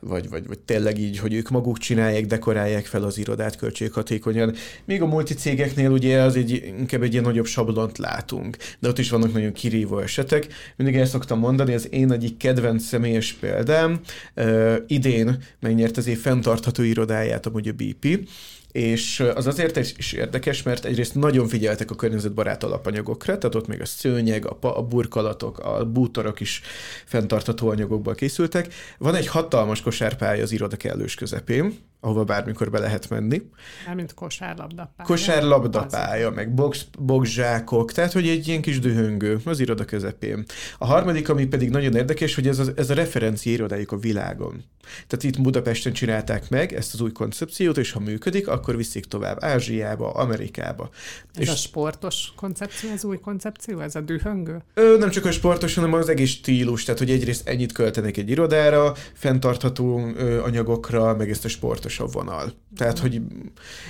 vagy, 0.00 0.28
vagy, 0.28 0.46
vagy 0.46 0.58
tényleg 0.58 0.98
így, 0.98 1.18
hogy 1.18 1.34
ők 1.34 1.50
maguk 1.50 1.78
csinálják, 1.78 2.26
dekorálják 2.26 2.86
fel 2.86 3.02
az 3.02 3.18
irodát 3.18 3.56
költséghatékonyan. 3.56 4.54
Még 4.84 5.02
a 5.02 5.06
multicégeknél 5.06 5.90
ugye 5.90 6.20
az 6.20 6.36
egy, 6.36 6.74
inkább 6.78 7.02
egy 7.02 7.12
ilyen 7.12 7.24
nagyobb 7.24 7.46
sablont 7.46 7.98
látunk, 7.98 8.56
de 8.78 8.88
ott 8.88 8.98
is 8.98 9.10
vannak 9.10 9.32
nagyon 9.32 9.52
kirívó 9.52 9.98
esetek. 9.98 10.46
Mindig 10.76 10.96
el 10.96 11.06
szoktam 11.06 11.38
mondani, 11.38 11.74
az 11.74 11.92
én 11.92 12.12
egyik 12.12 12.36
kedvenc 12.36 12.84
személyes 12.84 13.32
példám, 13.32 14.00
uh, 14.36 14.76
idén 14.86 15.42
megnyert 15.60 15.96
az 15.96 16.06
év 16.06 16.20
fenntartható 16.20 16.82
irodáját 16.82 17.46
amúgy 17.46 17.68
a 17.68 17.72
BP, 17.72 18.28
és 18.74 19.20
az 19.34 19.46
azért 19.46 19.76
is 19.76 20.12
érdekes, 20.12 20.62
mert 20.62 20.84
egyrészt 20.84 21.14
nagyon 21.14 21.48
figyeltek 21.48 21.90
a 21.90 21.94
környezetbarát 21.94 22.64
alapanyagokra, 22.64 23.38
tehát 23.38 23.54
ott 23.54 23.66
még 23.66 23.80
a 23.80 23.84
szőnyeg, 23.84 24.46
a, 24.46 24.58
a 24.60 24.82
burkolatok, 24.82 25.58
a 25.58 25.84
bútorok 25.84 26.40
is 26.40 26.60
fenntartható 27.04 27.68
anyagokból 27.68 28.14
készültek. 28.14 28.74
Van 28.98 29.14
egy 29.14 29.26
hatalmas 29.26 29.80
kosárpálya 29.80 30.42
az 30.42 30.52
iroda 30.52 30.76
kellős 30.76 31.14
közepén, 31.14 31.78
ahova 32.04 32.24
bármikor 32.24 32.70
be 32.70 32.78
lehet 32.78 33.08
menni. 33.08 33.42
Mármint 33.86 34.14
kosárlabdapálya. 34.14 35.08
Kosárlabdapálya, 35.08 36.30
meg 36.30 36.54
box, 36.54 36.86
boxzsákok, 36.98 37.92
tehát 37.92 38.12
hogy 38.12 38.28
egy 38.28 38.48
ilyen 38.48 38.62
kis 38.62 38.78
dühöngő 38.78 39.40
az 39.44 39.60
iroda 39.60 39.84
közepén. 39.84 40.44
A 40.78 40.86
harmadik, 40.86 41.28
ami 41.28 41.46
pedig 41.46 41.70
nagyon 41.70 41.94
érdekes, 41.94 42.34
hogy 42.34 42.48
ez 42.48 42.58
a, 42.58 42.64
ez 42.76 42.90
a 42.90 42.94
referencia 42.94 43.52
irodájuk 43.52 43.92
a 43.92 43.96
világon. 43.96 44.64
Tehát 45.06 45.24
itt 45.24 45.40
Budapesten 45.40 45.92
csinálták 45.92 46.50
meg 46.50 46.72
ezt 46.72 46.94
az 46.94 47.00
új 47.00 47.12
koncepciót, 47.12 47.78
és 47.78 47.92
ha 47.92 48.00
működik, 48.00 48.48
akkor 48.48 48.76
viszik 48.76 49.04
tovább 49.04 49.44
Ázsiába, 49.44 50.10
Amerikába. 50.10 50.88
Ez 51.34 51.40
és 51.40 51.48
a 51.48 51.54
sportos 51.54 52.32
koncepció, 52.36 52.90
az 52.90 53.04
új 53.04 53.18
koncepció, 53.18 53.80
ez 53.80 53.94
a 53.94 54.00
dühöngő? 54.00 54.62
Ö, 54.74 54.96
nem 54.98 55.10
csak 55.10 55.24
a 55.24 55.30
sportos, 55.30 55.74
hanem 55.74 55.92
az 55.92 56.08
egész 56.08 56.30
stílus, 56.30 56.84
tehát 56.84 57.00
hogy 57.00 57.10
egyrészt 57.10 57.48
ennyit 57.48 57.72
költenek 57.72 58.16
egy 58.16 58.30
irodára, 58.30 58.94
fenntartható 59.12 60.12
ö, 60.16 60.42
anyagokra, 60.42 61.16
meg 61.16 61.30
ezt 61.30 61.44
a 61.44 61.48
sportosabb 61.94 62.12
vonal. 62.12 62.52
Tehát, 62.76 62.98
hogy 62.98 63.20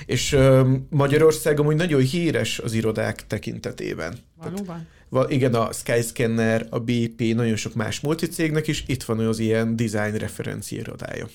és 0.05 0.37
Magyarország 0.89 1.59
amúgy 1.59 1.75
nagyon 1.75 2.01
híres 2.01 2.59
az 2.59 2.73
irodák 2.73 3.27
tekintetében. 3.27 4.17
Valóban? 4.37 4.87
igen, 5.27 5.53
a 5.53 5.71
Skyscanner, 5.71 6.67
a 6.69 6.79
BP, 6.79 7.19
nagyon 7.35 7.55
sok 7.55 7.73
más 7.73 7.99
multicégnek 7.99 8.67
is 8.67 8.83
itt 8.87 9.03
van 9.03 9.19
az 9.19 9.39
ilyen 9.39 9.75
design 9.75 10.15
referencia 10.15 10.79
irodája. 10.79 11.27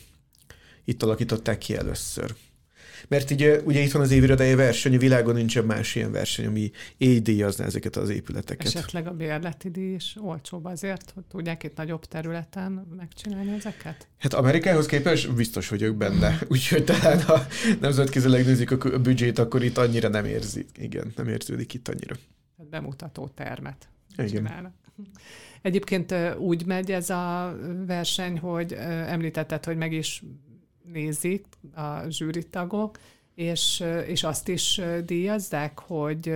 Itt 0.84 1.02
alakították 1.02 1.58
ki 1.58 1.76
először. 1.76 2.34
Mert 3.10 3.30
ugye, 3.30 3.60
ugye 3.60 3.80
itt 3.80 3.92
van 3.92 4.02
az 4.02 4.10
évirodája 4.10 4.56
verseny, 4.56 4.94
a 4.94 4.98
világon 4.98 5.34
nincsen 5.34 5.64
más 5.64 5.94
ilyen 5.94 6.12
verseny, 6.12 6.46
ami 6.46 6.70
így 6.98 7.22
díjazná 7.22 7.64
ezeket 7.64 7.96
az 7.96 8.08
épületeket. 8.08 8.66
Esetleg 8.66 9.06
a 9.06 9.12
bérleti 9.12 9.70
díj 9.70 9.94
is 9.94 10.16
olcsóbb 10.20 10.64
azért, 10.64 11.10
hogy 11.14 11.24
tudják 11.24 11.62
itt 11.62 11.76
nagyobb 11.76 12.04
területen 12.04 12.86
megcsinálni 12.96 13.52
ezeket? 13.52 14.08
Hát 14.18 14.34
Amerikához 14.34 14.86
képest 14.86 15.34
biztos 15.34 15.68
vagyok 15.68 15.96
benne. 15.96 16.38
Úgyhogy 16.48 16.84
talán 16.84 17.22
ha 17.22 17.46
nemzetközileg 17.80 18.44
nézik 18.44 18.70
a 18.70 18.98
büdzsét, 18.98 19.38
akkor 19.38 19.62
itt 19.62 19.78
annyira 19.78 20.08
nem 20.08 20.24
érzi. 20.24 20.66
Igen, 20.76 21.12
nem 21.16 21.28
érződik 21.28 21.74
itt 21.74 21.88
annyira 21.88 22.14
bemutató 22.70 23.28
termet 23.28 23.88
Igen. 24.12 24.26
csinálnak. 24.26 24.74
Egyébként 25.62 26.14
úgy 26.38 26.66
megy 26.66 26.92
ez 26.92 27.10
a 27.10 27.56
verseny, 27.86 28.38
hogy 28.38 28.72
említetted, 29.06 29.64
hogy 29.64 29.76
meg 29.76 29.92
is 29.92 30.22
nézik 30.92 31.46
a 31.74 32.08
zsűritagok, 32.08 32.98
és, 33.34 33.84
és 34.06 34.22
azt 34.22 34.48
is 34.48 34.80
díjazzák, 35.04 35.78
hogy 35.78 36.32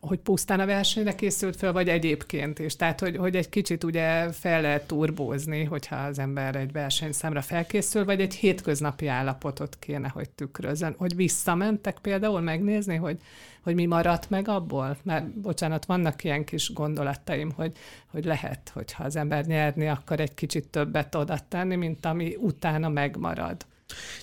hogy 0.00 0.18
pusztán 0.18 0.60
a 0.60 0.66
versenyre 0.66 1.14
készült 1.14 1.56
fel, 1.56 1.72
vagy 1.72 1.88
egyébként 1.88 2.58
is. 2.58 2.76
Tehát, 2.76 3.00
hogy, 3.00 3.16
hogy 3.16 3.36
egy 3.36 3.48
kicsit 3.48 3.84
ugye 3.84 4.32
fel 4.32 4.60
lehet 4.60 4.86
turbózni, 4.86 5.64
hogyha 5.64 5.96
az 5.96 6.18
ember 6.18 6.56
egy 6.56 6.72
versenyszámra 6.72 7.42
felkészül, 7.42 8.04
vagy 8.04 8.20
egy 8.20 8.34
hétköznapi 8.34 9.06
állapotot 9.06 9.76
kéne, 9.78 10.08
hogy 10.08 10.30
tükrözön. 10.30 10.94
Hogy 10.98 11.16
visszamentek 11.16 11.98
például 11.98 12.40
megnézni, 12.40 12.96
hogy, 12.96 13.16
hogy 13.62 13.74
mi 13.74 13.86
maradt 13.86 14.30
meg 14.30 14.48
abból? 14.48 14.96
Mert, 15.02 15.28
bocsánat, 15.40 15.84
vannak 15.84 16.24
ilyen 16.24 16.44
kis 16.44 16.72
gondolataim, 16.72 17.50
hogy, 17.50 17.72
hogy 18.06 18.24
lehet, 18.24 18.70
hogyha 18.72 19.04
az 19.04 19.16
ember 19.16 19.44
nyerni, 19.44 19.88
akkor 19.88 20.20
egy 20.20 20.34
kicsit 20.34 20.68
többet 20.68 21.14
oda 21.14 21.38
tenni, 21.48 21.76
mint 21.76 22.06
ami 22.06 22.36
utána 22.40 22.88
megmarad. 22.88 23.66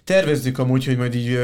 Tervezzük 0.03 0.57
amúgy, 0.57 0.85
hogy 0.85 0.97
majd 0.97 1.15
így 1.15 1.39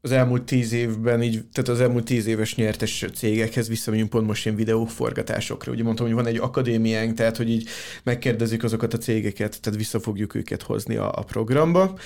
az 0.00 0.12
elmúlt 0.12 0.42
tíz 0.42 0.72
évben, 0.72 1.22
így, 1.22 1.44
tehát 1.52 1.70
az 1.70 1.80
elmúlt 1.80 2.04
tíz 2.04 2.26
éves 2.26 2.54
nyertes 2.54 3.04
cégekhez 3.14 3.68
visszamegyünk 3.68 4.10
pont 4.10 4.26
most 4.26 4.44
ilyen 4.44 4.56
videóforgatásokra. 4.56 5.72
Ugye 5.72 5.82
mondtam, 5.82 6.06
hogy 6.06 6.14
van 6.14 6.26
egy 6.26 6.36
akadémiánk, 6.36 7.14
tehát 7.14 7.36
hogy 7.36 7.50
így 7.50 7.68
megkérdezik 8.02 8.64
azokat 8.64 8.94
a 8.94 8.98
cégeket, 8.98 9.60
tehát 9.60 9.78
vissza 9.78 10.00
fogjuk 10.00 10.34
őket 10.34 10.62
hozni 10.62 10.96
a, 10.96 11.12
a 11.14 11.22
programba. 11.22 11.98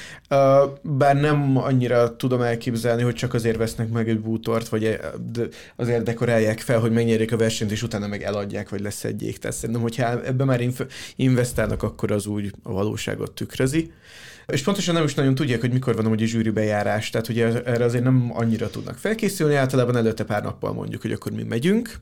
Bár 0.82 1.20
nem 1.20 1.56
annyira 1.56 2.16
tudom 2.16 2.40
elképzelni, 2.40 3.02
hogy 3.02 3.14
csak 3.14 3.34
azért 3.34 3.56
vesznek 3.56 3.88
meg 3.88 4.08
egy 4.08 4.20
bútort, 4.20 4.68
vagy 4.68 4.84
e, 4.84 5.12
azért 5.76 6.02
dekorálják 6.02 6.60
fel, 6.60 6.78
hogy 6.78 6.92
megnyerjék 6.92 7.32
a 7.32 7.36
versenyt, 7.36 7.70
és 7.70 7.82
utána 7.82 8.06
meg 8.06 8.22
eladják, 8.22 8.68
vagy 8.68 8.80
leszedjék. 8.80 9.38
Tehát 9.38 9.56
szerintem, 9.56 9.82
hogyha 9.82 10.24
ebbe 10.24 10.44
már 10.44 10.60
investálnak, 11.16 11.82
akkor 11.82 12.10
az 12.10 12.26
úgy 12.26 12.52
a 12.62 12.72
valóságot 12.72 13.32
tükrözi. 13.32 13.92
És 14.46 14.62
pontosan 14.62 14.94
nem 14.94 15.04
is 15.04 15.14
nagyon 15.14 15.34
tudják, 15.34 15.60
hogy 15.60 15.72
mikor 15.72 15.96
van 15.96 16.06
a 16.06 16.16
zsűri 16.16 16.50
bejárás, 16.50 17.10
tehát 17.10 17.28
ugye 17.28 17.62
erre 17.62 17.84
azért 17.84 18.04
nem 18.04 18.30
annyira 18.34 18.70
tudnak 18.70 18.96
felkészülni, 18.96 19.54
általában 19.54 19.96
előtte 19.96 20.24
pár 20.24 20.42
nappal 20.42 20.72
mondjuk, 20.72 21.02
hogy 21.02 21.12
akkor 21.12 21.32
mi 21.32 21.42
megyünk, 21.42 22.00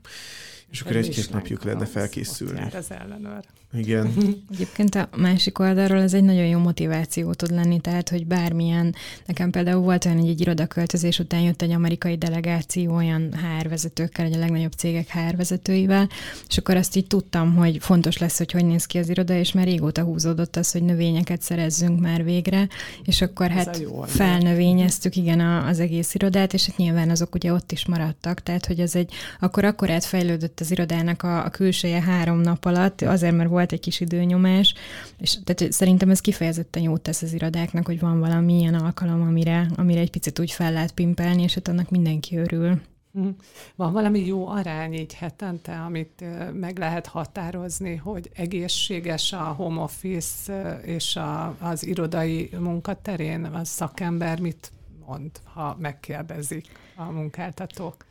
és 0.71 0.81
akkor 0.81 0.97
egy-két 0.97 1.33
napjuk 1.33 1.65
lenne 1.65 1.87
felkészülni. 1.87 2.63
Ott 2.63 2.75
az 2.75 2.91
ellenőr. 2.91 3.45
Igen. 3.73 4.13
Egyébként 4.53 4.95
a 4.95 5.09
másik 5.17 5.59
oldalról 5.59 6.01
ez 6.01 6.15
egy 6.15 6.23
nagyon 6.23 6.47
jó 6.47 6.59
motiváció 6.59 7.33
tud 7.33 7.51
lenni, 7.51 7.81
tehát, 7.81 8.09
hogy 8.09 8.27
bármilyen, 8.27 8.95
nekem 9.27 9.51
például 9.51 9.81
volt 9.81 10.05
olyan, 10.05 10.19
hogy 10.19 10.29
egy 10.29 10.41
irodaköltözés 10.41 11.19
után 11.19 11.41
jött 11.41 11.63
egy 11.63 11.71
amerikai 11.71 12.17
delegáció 12.17 12.95
olyan 12.95 13.33
hárvezetőkkel, 13.33 14.27
egy 14.27 14.35
a 14.35 14.39
legnagyobb 14.39 14.73
cégek 14.73 15.07
hárvezetőivel, 15.07 16.09
és 16.49 16.59
akkor 16.59 16.77
azt 16.77 16.97
így 16.97 17.07
tudtam, 17.07 17.55
hogy 17.55 17.79
fontos 17.81 18.19
lesz, 18.19 18.39
hogy 18.39 18.53
hogy 18.53 18.65
néz 18.65 18.85
ki 18.85 18.99
az 18.99 19.09
iroda, 19.09 19.35
és 19.35 19.53
már 19.53 19.65
régóta 19.65 20.03
húzódott 20.03 20.57
az, 20.57 20.73
hogy 20.73 20.83
növényeket 20.83 21.43
szerezzünk 21.43 22.01
már 22.01 22.25
végre, 22.25 22.69
és 23.05 23.21
akkor 23.21 23.51
Ez 23.51 23.65
hát 23.65 23.83
felnövényeztük, 24.07 25.17
igen, 25.17 25.41
az 25.41 25.81
egész 25.81 26.15
irodát, 26.15 26.53
és 26.53 26.67
hát 26.67 26.77
nyilván 26.77 27.11
azok 27.11 27.35
ugye 27.35 27.53
ott 27.53 27.73
is 27.73 27.87
maradtak, 27.87 28.43
tehát, 28.43 28.67
hogy 28.67 28.81
ez 28.81 28.95
egy, 28.95 29.13
akkor 29.41 29.65
akkor 29.65 29.89
fejlődött 30.01 30.60
az 30.61 30.71
irodának 30.71 31.23
a, 31.23 31.45
a 31.45 31.49
külseje 31.49 32.01
három 32.01 32.41
nap 32.41 32.65
alatt, 32.65 33.03
azért, 33.03 33.37
mert 33.37 33.49
volt 33.49 33.73
egy 33.73 33.81
kis 33.81 34.01
időnyomás, 34.01 34.75
és 35.19 35.39
tehát 35.45 35.73
szerintem 35.73 36.11
ez 36.11 36.21
kifejezetten 36.21 36.83
jót 36.83 37.01
tesz 37.01 37.23
az 37.23 37.33
irodáknak, 37.33 37.87
hogy 37.87 38.01
van 38.01 38.21
valami 38.21 38.59
ilyen 38.59 38.75
alkalom, 38.75 39.23
amire, 39.23 39.71
amire 39.77 40.01
egy 40.01 40.11
picit 40.11 40.39
úgy 40.39 40.51
fel 40.51 40.73
lehet 40.73 40.93
pimpelni, 40.93 41.43
és 41.43 41.55
hát 41.55 41.69
annak 41.69 41.91
mindenki 41.91 42.37
örül. 42.37 42.81
Mhm. 43.13 43.29
Van 43.77 43.93
valami 43.93 44.27
jó 44.27 44.47
arány 44.47 44.95
így 44.95 45.15
hetente, 45.15 45.81
amit 45.81 46.25
meg 46.53 46.79
lehet 46.79 47.07
határozni, 47.07 47.97
hogy 47.97 48.31
egészséges 48.35 49.33
a 49.33 49.43
home 49.43 49.81
office 49.81 50.81
és 50.85 51.17
a, 51.17 51.57
az 51.61 51.87
irodai 51.87 52.51
munkaterén 52.59 53.45
a 53.45 53.65
szakember 53.65 54.41
mit 54.41 54.73
mond, 55.07 55.31
ha 55.45 55.77
megkérdezik 55.79 56.67
a 56.97 57.05
munkáltatók? 57.05 58.09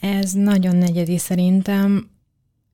Ez 0.00 0.32
nagyon 0.32 0.76
negyedi 0.76 1.18
szerintem 1.18 2.10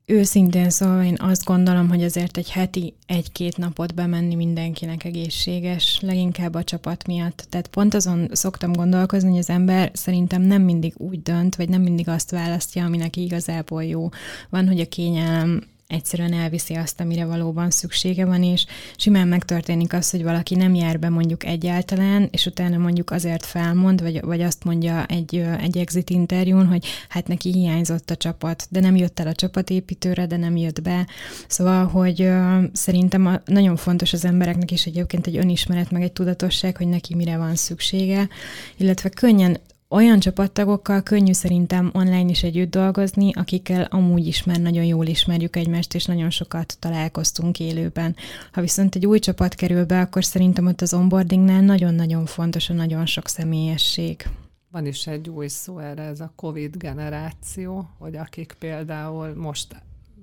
Őszintén 0.07 0.71
szóval 0.71 1.05
én 1.05 1.17
azt 1.19 1.45
gondolom, 1.45 1.89
hogy 1.89 2.03
azért 2.03 2.37
egy 2.37 2.51
heti 2.51 2.95
egy-két 3.07 3.57
napot 3.57 3.95
bemenni 3.95 4.35
mindenkinek 4.35 5.05
egészséges, 5.05 5.99
leginkább 6.01 6.55
a 6.55 6.65
csapat 6.65 7.07
miatt. 7.07 7.47
Tehát 7.49 7.67
pont 7.67 7.95
azon 7.95 8.29
szoktam 8.33 8.73
gondolkozni, 8.73 9.29
hogy 9.29 9.39
az 9.39 9.51
ember 9.51 9.91
szerintem 9.93 10.43
nem 10.43 10.63
mindig 10.63 10.95
úgy 10.97 11.23
dönt, 11.23 11.57
vagy 11.57 11.69
nem 11.69 11.83
mindig 11.83 12.09
azt 12.09 12.31
választja, 12.31 12.85
ami 12.85 12.97
neki 12.97 13.23
igazából 13.23 13.85
jó. 13.85 14.09
Van, 14.51 14.67
hogy 14.67 14.81
a 14.81 14.89
kényelem 14.89 15.63
egyszerűen 15.95 16.33
elviszi 16.33 16.75
azt, 16.75 17.01
amire 17.01 17.25
valóban 17.25 17.71
szüksége 17.71 18.25
van, 18.25 18.43
és 18.43 18.67
simán 18.97 19.29
megtörténik 19.29 19.93
az, 19.93 20.11
hogy 20.11 20.23
valaki 20.23 20.55
nem 20.55 20.75
jár 20.75 20.99
be 20.99 21.09
mondjuk 21.09 21.45
egyáltalán, 21.45 22.29
és 22.31 22.47
utána 22.47 22.77
mondjuk 22.77 23.11
azért 23.11 23.45
felmond, 23.45 24.03
vagy, 24.03 24.21
vagy 24.21 24.41
azt 24.41 24.65
mondja 24.65 25.07
egy, 25.07 25.45
egy 25.61 25.79
exit 25.79 26.11
interjún, 26.11 26.67
hogy 26.67 26.87
hát 27.09 27.29
neki 27.29 27.53
hiányzott 27.53 28.11
a 28.11 28.17
csapat, 28.17 28.67
de 28.71 28.81
nem 28.81 28.97
jött 28.97 29.21
el 29.21 29.27
a 29.27 29.35
csapatépítőre, 29.35 30.27
de 30.27 30.37
nem 30.37 30.57
jött 30.57 30.83
be. 30.83 31.07
Szóval, 31.49 31.87
hogy 31.87 32.21
uh, 32.21 32.65
szerintem 32.73 33.27
a, 33.27 33.41
nagyon 33.45 33.77
fontos 33.77 34.13
az 34.13 34.25
embereknek 34.25 34.71
is 34.71 34.87
egyébként 34.87 35.27
egy 35.27 35.37
önismeret, 35.37 35.91
meg 35.91 36.03
egy 36.03 36.13
tudatosság, 36.13 36.77
hogy 36.77 36.89
neki 36.89 37.15
mire 37.15 37.37
van 37.37 37.55
szüksége, 37.55 38.29
illetve 38.77 39.09
könnyen 39.09 39.61
olyan 39.95 40.19
csapattagokkal 40.19 41.03
könnyű 41.03 41.33
szerintem 41.33 41.91
online 41.93 42.31
is 42.31 42.43
együtt 42.43 42.71
dolgozni, 42.71 43.33
akikkel 43.33 43.83
amúgy 43.91 44.27
is 44.27 44.45
már 44.45 44.61
nagyon 44.61 44.85
jól 44.85 45.07
ismerjük 45.07 45.57
egymást, 45.57 45.95
és 45.95 46.05
nagyon 46.05 46.31
sokat 46.31 46.77
találkoztunk 46.79 47.61
élőben. 47.61 48.17
Ha 48.53 48.61
viszont 48.61 48.95
egy 48.95 49.07
új 49.07 49.19
csapat 49.19 49.55
kerül 49.55 49.85
be, 49.85 50.01
akkor 50.01 50.25
szerintem 50.25 50.67
ott 50.67 50.81
az 50.81 50.95
onboardingnál 50.95 51.61
nagyon-nagyon 51.61 52.27
fontos 52.27 52.71
a 52.71 52.73
nagyon 52.73 53.07
sok 53.07 53.29
személyesség. 53.29 54.27
Van 54.71 54.87
is 54.87 55.07
egy 55.07 55.29
új 55.29 55.49
szó 55.49 55.79
erre, 55.79 56.03
ez 56.03 56.21
a 56.21 56.33
COVID 56.37 56.77
generáció, 56.77 57.89
hogy 57.99 58.17
akik 58.17 58.57
például 58.59 59.35
most 59.35 59.77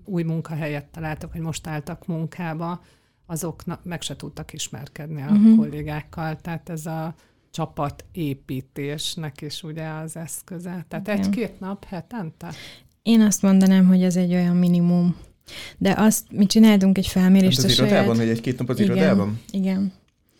új 0.05 0.23
munkahelyet 0.23 0.86
találtak, 0.86 1.31
vagy 1.31 1.41
most 1.41 1.67
álltak 1.67 2.07
munkába, 2.07 2.81
azok 3.25 3.63
meg 3.84 4.01
se 4.01 4.15
tudtak 4.15 4.53
ismerkedni 4.53 5.21
a 5.21 5.25
uh-huh. 5.25 5.57
kollégákkal. 5.57 6.36
Tehát 6.36 6.69
ez 6.69 6.86
a 6.86 7.15
csapatépítésnek 7.51 9.41
is 9.41 9.63
ugye 9.63 9.87
az 9.87 10.15
eszköze. 10.15 10.85
Tehát 10.87 11.07
Igen. 11.07 11.19
egy-két 11.19 11.59
nap 11.59 11.85
hetente? 11.85 12.51
Én 13.01 13.21
azt 13.21 13.41
mondanám, 13.41 13.87
hogy 13.87 14.03
ez 14.03 14.15
egy 14.15 14.33
olyan 14.33 14.55
minimum. 14.55 15.15
De 15.77 15.93
azt, 15.97 16.25
mi 16.31 16.45
csináltunk 16.45 16.97
egy 16.97 17.07
felmérést. 17.07 17.61
Hát 17.61 17.65
az 17.65 17.79
a 17.79 17.83
irodában, 17.83 18.03
saját... 18.03 18.19
hogy 18.19 18.29
egy-két 18.29 18.59
nap 18.59 18.69
az 18.69 18.79
Igen. 18.79 18.95
irodában? 18.95 19.39
Igen. 19.51 19.93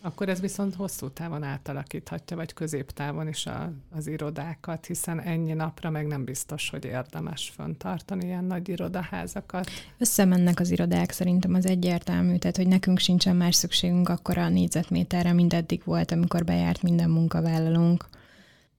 Akkor 0.04 0.28
ez 0.28 0.40
viszont 0.40 0.74
hosszú 0.74 1.08
távon 1.08 1.42
átalakíthatja, 1.42 2.36
vagy 2.36 2.52
középtávon 2.52 3.28
is 3.28 3.46
a, 3.46 3.72
az 3.96 4.06
irodákat, 4.06 4.86
hiszen 4.86 5.20
ennyi 5.20 5.52
napra 5.52 5.90
meg 5.90 6.06
nem 6.06 6.24
biztos, 6.24 6.70
hogy 6.70 6.84
érdemes 6.84 7.52
föntartani 7.56 8.24
ilyen 8.24 8.44
nagy 8.44 8.68
irodaházakat. 8.68 9.70
Összemennek 9.98 10.60
az 10.60 10.70
irodák, 10.70 11.10
szerintem 11.10 11.54
az 11.54 11.66
egyértelmű, 11.66 12.36
tehát 12.36 12.56
hogy 12.56 12.66
nekünk 12.66 12.98
sincsen 12.98 13.36
más 13.36 13.54
szükségünk 13.54 14.08
akkor 14.08 14.38
a 14.38 14.48
négyzetméterre, 14.48 15.32
mint 15.32 15.54
eddig 15.54 15.82
volt, 15.84 16.10
amikor 16.10 16.44
bejárt 16.44 16.82
minden 16.82 17.10
munkavállalónk. 17.10 18.08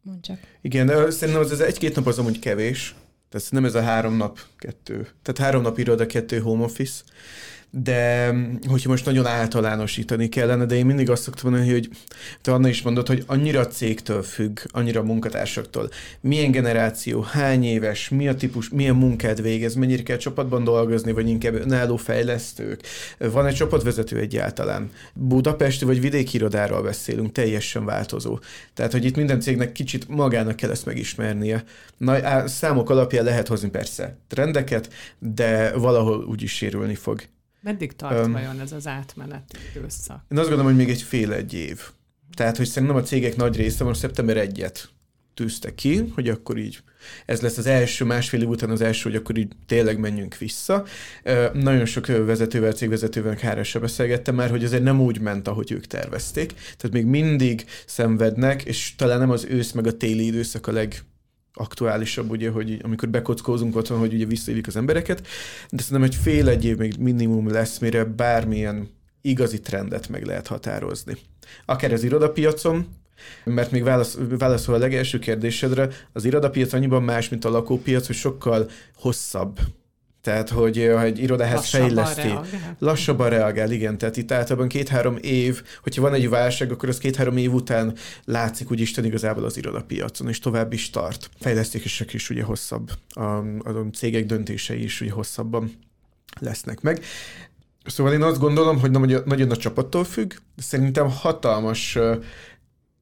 Mondd 0.01 0.21
csak. 0.21 0.39
Igen, 0.61 1.11
szerintem 1.11 1.43
az, 1.43 1.51
az 1.51 1.61
egy-két 1.61 1.95
nap 1.95 2.07
az 2.07 2.19
amúgy 2.19 2.39
kevés, 2.39 2.95
tehát 3.29 3.51
nem 3.51 3.65
ez 3.65 3.75
a 3.75 3.81
három 3.81 4.17
nap, 4.17 4.39
kettő. 4.57 5.07
Tehát 5.21 5.41
három 5.41 5.61
nap 5.61 5.77
iroda, 5.77 6.05
kettő 6.05 6.39
home 6.39 6.63
office 6.63 7.03
de 7.75 8.33
hogyha 8.67 8.89
most 8.89 9.05
nagyon 9.05 9.25
általánosítani 9.25 10.29
kellene, 10.29 10.65
de 10.65 10.75
én 10.75 10.85
mindig 10.85 11.09
azt 11.09 11.23
szoktam 11.23 11.51
mondani, 11.51 11.71
hogy 11.71 11.89
te 12.41 12.53
Anna 12.53 12.67
is 12.67 12.81
mondod, 12.81 13.07
hogy 13.07 13.23
annyira 13.27 13.59
a 13.59 13.67
cégtől 13.67 14.23
függ, 14.23 14.59
annyira 14.67 14.99
a 14.99 15.03
munkatársaktól. 15.03 15.89
Milyen 16.21 16.51
generáció, 16.51 17.21
hány 17.21 17.63
éves, 17.63 18.09
mi 18.09 18.27
a 18.27 18.35
típus, 18.35 18.69
milyen 18.69 18.95
munkát 18.95 19.41
végez, 19.41 19.73
mennyire 19.73 20.03
kell 20.03 20.17
csapatban 20.17 20.63
dolgozni, 20.63 21.11
vagy 21.11 21.29
inkább 21.29 21.53
önálló 21.53 21.95
fejlesztők. 21.95 22.81
Van 23.17 23.45
egy 23.45 23.55
csapatvezető 23.55 24.17
egyáltalán. 24.17 24.91
Budapesti 25.13 25.85
vagy 25.85 26.01
vidéki 26.01 26.35
irodáról 26.35 26.81
beszélünk, 26.81 27.31
teljesen 27.31 27.85
változó. 27.85 28.39
Tehát, 28.73 28.91
hogy 28.91 29.05
itt 29.05 29.15
minden 29.15 29.39
cégnek 29.39 29.71
kicsit 29.71 30.07
magának 30.07 30.55
kell 30.55 30.71
ezt 30.71 30.85
megismernie. 30.85 31.63
Na, 31.97 32.47
számok 32.47 32.89
alapján 32.89 33.23
lehet 33.23 33.47
hozni 33.47 33.69
persze 33.69 34.17
trendeket, 34.27 34.93
de 35.19 35.71
valahol 35.77 36.25
úgyis 36.25 36.55
sérülni 36.55 36.95
fog. 36.95 37.21
Meddig 37.63 37.95
tart 37.95 38.25
um, 38.25 38.31
vajon 38.31 38.59
ez 38.59 38.71
az 38.71 38.87
átmeneti 38.87 39.57
időszak? 39.75 40.25
Én 40.31 40.37
azt 40.37 40.47
gondolom, 40.47 40.65
hogy 40.65 40.75
még 40.75 40.89
egy 40.89 41.01
fél 41.01 41.33
egy 41.33 41.53
év. 41.53 41.81
Tehát, 42.35 42.57
hogy 42.57 42.65
szerintem 42.67 42.97
a 42.97 43.01
cégek 43.01 43.35
nagy 43.35 43.55
része 43.55 43.83
most 43.83 43.99
szeptember 43.99 44.37
egyet 44.37 44.89
tűzte 45.33 45.75
ki, 45.75 46.11
hogy 46.15 46.29
akkor 46.29 46.57
így 46.57 46.79
ez 47.25 47.41
lesz 47.41 47.57
az 47.57 47.65
első, 47.65 48.05
másfél 48.05 48.41
év 48.41 48.47
után 48.47 48.69
az 48.69 48.81
első, 48.81 49.01
hogy 49.09 49.15
akkor 49.15 49.37
így 49.37 49.51
tényleg 49.65 49.99
menjünk 49.99 50.37
vissza. 50.37 50.85
Nagyon 51.53 51.85
sok 51.85 52.07
vezetővel, 52.07 52.71
cégvezetővel 52.71 53.37
hárásra 53.41 53.79
beszélgettem 53.79 54.35
már, 54.35 54.49
hogy 54.49 54.63
azért 54.63 54.83
nem 54.83 55.01
úgy 55.01 55.19
ment, 55.19 55.47
ahogy 55.47 55.71
ők 55.71 55.85
tervezték. 55.85 56.53
Tehát 56.53 56.91
még 56.91 57.05
mindig 57.05 57.65
szenvednek, 57.85 58.63
és 58.63 58.95
talán 58.95 59.19
nem 59.19 59.29
az 59.29 59.45
ősz 59.49 59.71
meg 59.71 59.87
a 59.87 59.97
téli 59.97 60.25
időszak 60.25 60.67
a 60.67 60.71
leg 60.71 61.03
aktuálisabb, 61.53 62.29
ugye, 62.29 62.49
hogy 62.49 62.79
amikor 62.83 63.09
bekockózunk 63.09 63.75
otthon, 63.75 63.99
hogy 63.99 64.13
ugye 64.13 64.25
visszaívjuk 64.25 64.67
az 64.67 64.75
embereket, 64.75 65.27
de 65.69 65.81
szerintem 65.81 66.09
egy 66.09 66.15
fél 66.15 66.49
egy 66.49 66.65
év 66.65 66.77
még 66.77 66.97
minimum 66.97 67.51
lesz, 67.51 67.77
mire 67.79 68.03
bármilyen 68.03 68.89
igazi 69.21 69.59
trendet 69.59 70.09
meg 70.09 70.25
lehet 70.25 70.47
határozni. 70.47 71.17
Akár 71.65 71.93
az 71.93 72.03
irodapiacon, 72.03 72.87
mert 73.43 73.71
még 73.71 73.83
válasz, 73.83 74.17
válaszol 74.37 74.75
a 74.75 74.77
legelső 74.77 75.19
kérdésedre, 75.19 75.89
az 76.13 76.25
irodapiac 76.25 76.73
annyiban 76.73 77.03
más, 77.03 77.29
mint 77.29 77.45
a 77.45 77.49
lakópiac, 77.49 78.07
hogy 78.07 78.15
sokkal 78.15 78.69
hosszabb 78.95 79.59
tehát, 80.23 80.49
hogy 80.49 80.89
ha 80.93 81.03
egy 81.03 81.19
irodáhez 81.19 81.55
lassabban 81.55 81.87
fejleszti, 81.87 82.21
reagál. 82.21 82.75
lassabban 82.79 83.29
reagál, 83.29 83.71
igen. 83.71 83.97
Tehát 83.97 84.17
itt 84.17 84.31
általában 84.31 84.67
két-három 84.67 85.17
év, 85.21 85.63
hogyha 85.81 86.01
van 86.01 86.13
egy 86.13 86.29
válság, 86.29 86.71
akkor 86.71 86.89
az 86.89 86.97
két-három 86.97 87.37
év 87.37 87.53
után 87.53 87.95
látszik 88.25 88.71
úgy 88.71 88.79
Isten 88.79 89.05
igazából 89.05 89.43
az 89.43 89.57
irodapiacon, 89.57 90.27
és 90.27 90.39
tovább 90.39 90.73
is 90.73 90.89
tart. 90.89 91.29
Fejlesztések 91.39 92.13
is 92.13 92.29
ugye 92.29 92.43
hosszabb, 92.43 92.91
a, 93.09 93.21
a 93.21 93.85
cégek 93.93 94.25
döntései 94.25 94.83
is 94.83 95.01
ugye 95.01 95.11
hosszabban 95.11 95.71
lesznek 96.39 96.81
meg. 96.81 97.01
Szóval 97.85 98.13
én 98.13 98.21
azt 98.21 98.39
gondolom, 98.39 98.79
hogy 98.79 98.91
nagyon 99.25 99.51
a 99.51 99.55
csapattól 99.55 100.03
függ, 100.03 100.33
szerintem 100.57 101.09
hatalmas 101.09 101.97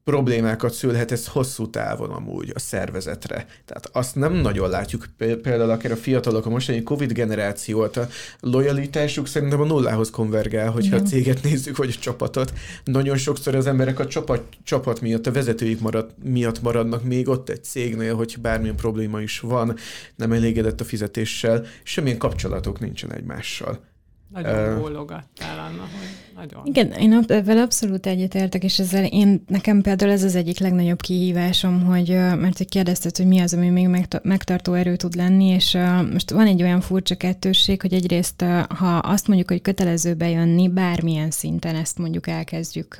problémákat 0.04 0.72
szülhet 0.72 1.12
ez 1.12 1.26
hosszú 1.26 1.70
távon 1.70 2.10
amúgy 2.10 2.50
a 2.54 2.58
szervezetre. 2.58 3.46
Tehát 3.64 3.88
azt 3.92 4.14
nem 4.14 4.32
nagyon 4.32 4.70
látjuk, 4.70 5.06
például 5.16 5.70
akár 5.70 5.92
a 5.92 5.96
fiatalok, 5.96 6.46
a 6.46 6.50
mostani 6.50 6.82
Covid 6.82 7.12
generációt, 7.12 7.96
a 7.96 8.08
lojalitásuk 8.40 9.26
szerintem 9.26 9.60
a 9.60 9.64
nullához 9.64 10.10
konvergál, 10.10 10.70
hogyha 10.70 10.96
Igen. 10.96 11.06
a 11.06 11.08
céget 11.08 11.42
nézzük, 11.42 11.76
vagy 11.76 11.94
a 11.96 12.00
csapatot. 12.00 12.52
Nagyon 12.84 13.16
sokszor 13.16 13.54
az 13.54 13.66
emberek 13.66 13.98
a 13.98 14.06
csapat, 14.06 14.42
csapat 14.64 15.00
miatt, 15.00 15.26
a 15.26 15.32
vezetőik 15.32 15.80
marad, 15.80 16.14
miatt 16.24 16.62
maradnak 16.62 17.04
még 17.04 17.28
ott 17.28 17.48
egy 17.48 17.64
cégnél, 17.64 18.14
hogy 18.14 18.36
bármilyen 18.40 18.76
probléma 18.76 19.20
is 19.20 19.40
van, 19.40 19.76
nem 20.16 20.32
elégedett 20.32 20.80
a 20.80 20.84
fizetéssel, 20.84 21.64
semmilyen 21.82 22.18
kapcsolatok 22.18 22.80
nincsen 22.80 23.12
egymással. 23.12 23.90
Nagyon 24.32 24.74
uh, 24.74 24.80
bólogattál, 24.80 25.58
Anna, 25.58 25.82
hogy 25.82 26.32
nagyon. 26.36 26.66
Igen, 26.66 26.92
én 26.92 27.24
ezzel 27.28 27.58
abszolút 27.58 28.06
egyetértek, 28.06 28.64
és 28.64 28.78
ezzel 28.78 29.04
én, 29.04 29.44
nekem 29.48 29.80
például 29.80 30.10
ez 30.10 30.22
az 30.22 30.34
egyik 30.34 30.58
legnagyobb 30.58 31.00
kihívásom, 31.00 31.84
hogy, 31.84 32.08
mert 32.08 32.56
hogy 32.56 32.68
kérdezted, 32.68 33.16
hogy 33.16 33.26
mi 33.26 33.40
az, 33.40 33.54
ami 33.54 33.68
még 33.68 33.88
megtartó 34.22 34.72
erő 34.72 34.96
tud 34.96 35.14
lenni, 35.14 35.44
és 35.44 35.78
most 36.12 36.30
van 36.30 36.46
egy 36.46 36.62
olyan 36.62 36.80
furcsa 36.80 37.14
kettősség, 37.14 37.80
hogy 37.80 37.92
egyrészt, 37.92 38.44
ha 38.68 38.96
azt 38.96 39.26
mondjuk, 39.26 39.50
hogy 39.50 39.62
kötelező 39.62 40.14
bejönni, 40.14 40.68
bármilyen 40.68 41.30
szinten 41.30 41.74
ezt 41.74 41.98
mondjuk 41.98 42.26
elkezdjük 42.26 42.96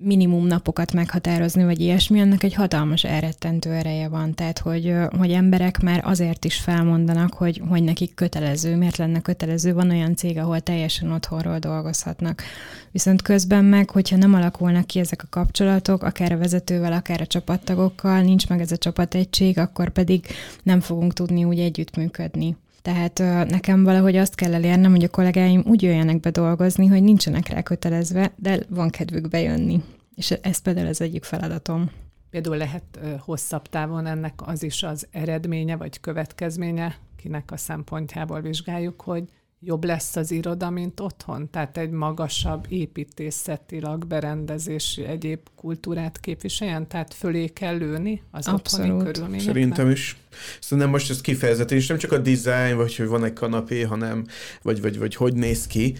minimum 0.00 0.46
napokat 0.46 0.92
meghatározni, 0.92 1.64
vagy 1.64 1.80
ilyesmi, 1.80 2.20
annak 2.20 2.42
egy 2.42 2.54
hatalmas 2.54 3.04
elrettentő 3.04 3.70
ereje 3.70 4.08
van. 4.08 4.34
Tehát, 4.34 4.58
hogy, 4.58 4.94
hogy 5.18 5.30
emberek 5.32 5.80
már 5.80 6.02
azért 6.04 6.44
is 6.44 6.56
felmondanak, 6.56 7.34
hogy, 7.34 7.62
hogy 7.68 7.82
nekik 7.82 8.14
kötelező, 8.14 8.76
miért 8.76 8.96
lenne 8.96 9.20
kötelező. 9.20 9.74
Van 9.74 9.90
olyan 9.90 10.16
cég, 10.16 10.38
ahol 10.38 10.60
teljesen 10.60 11.12
otthonról 11.12 11.58
dolgozhatnak. 11.58 12.42
Viszont 12.90 13.22
közben 13.22 13.64
meg, 13.64 13.90
hogyha 13.90 14.16
nem 14.16 14.34
alakulnak 14.34 14.86
ki 14.86 14.98
ezek 14.98 15.22
a 15.22 15.28
kapcsolatok, 15.30 16.02
akár 16.02 16.32
a 16.32 16.38
vezetővel, 16.38 16.92
akár 16.92 17.20
a 17.20 17.26
csapattagokkal, 17.26 18.20
nincs 18.20 18.48
meg 18.48 18.60
ez 18.60 18.72
a 18.72 18.76
csapategység, 18.76 19.58
akkor 19.58 19.88
pedig 19.88 20.26
nem 20.62 20.80
fogunk 20.80 21.12
tudni 21.12 21.44
úgy 21.44 21.58
együttműködni. 21.58 22.56
Tehát 22.88 23.48
nekem 23.50 23.84
valahogy 23.84 24.16
azt 24.16 24.34
kell 24.34 24.54
elérnem, 24.54 24.90
hogy 24.90 25.04
a 25.04 25.08
kollégáim 25.08 25.62
úgy 25.66 25.82
jöjjenek 25.82 26.20
be 26.20 26.30
dolgozni, 26.30 26.86
hogy 26.86 27.02
nincsenek 27.02 27.48
rá 27.48 27.62
kötelezve, 27.62 28.32
de 28.36 28.60
van 28.68 28.90
kedvük 28.90 29.28
bejönni. 29.28 29.82
És 30.14 30.30
ez 30.30 30.58
például 30.58 30.86
az 30.86 31.00
egyik 31.00 31.24
feladatom. 31.24 31.90
Például 32.30 32.56
lehet 32.56 32.98
hosszabb 33.18 33.66
távon 33.68 34.06
ennek 34.06 34.34
az 34.36 34.62
is 34.62 34.82
az 34.82 35.06
eredménye 35.10 35.76
vagy 35.76 36.00
következménye, 36.00 36.96
kinek 37.16 37.50
a 37.52 37.56
szempontjából 37.56 38.40
vizsgáljuk, 38.40 39.00
hogy 39.00 39.24
jobb 39.60 39.84
lesz 39.84 40.16
az 40.16 40.30
iroda, 40.30 40.70
mint 40.70 41.00
otthon? 41.00 41.50
Tehát 41.50 41.76
egy 41.76 41.90
magasabb 41.90 42.66
építészetilag 42.68 44.06
berendezési 44.06 45.04
egyéb 45.04 45.40
kultúrát 45.56 46.20
képviseljen? 46.20 46.88
Tehát 46.88 47.14
fölé 47.14 47.46
kell 47.46 47.76
lőni 47.76 48.22
az 48.30 48.46
Abszolút. 48.46 48.90
otthoni 48.90 49.04
körülményeknek? 49.04 49.54
Szerintem 49.54 49.90
is. 49.90 50.16
Szerintem 50.60 50.88
most 50.88 51.10
ez 51.10 51.20
kifejezetten, 51.20 51.76
és 51.76 51.86
nem 51.86 51.98
csak 51.98 52.12
a 52.12 52.18
design, 52.18 52.76
vagy 52.76 52.96
hogy 52.96 53.06
van 53.06 53.24
egy 53.24 53.32
kanapé, 53.32 53.82
hanem, 53.82 54.26
vagy, 54.62 54.80
vagy, 54.80 54.98
vagy 54.98 55.14
hogy 55.14 55.34
néz 55.34 55.66
ki, 55.66 55.96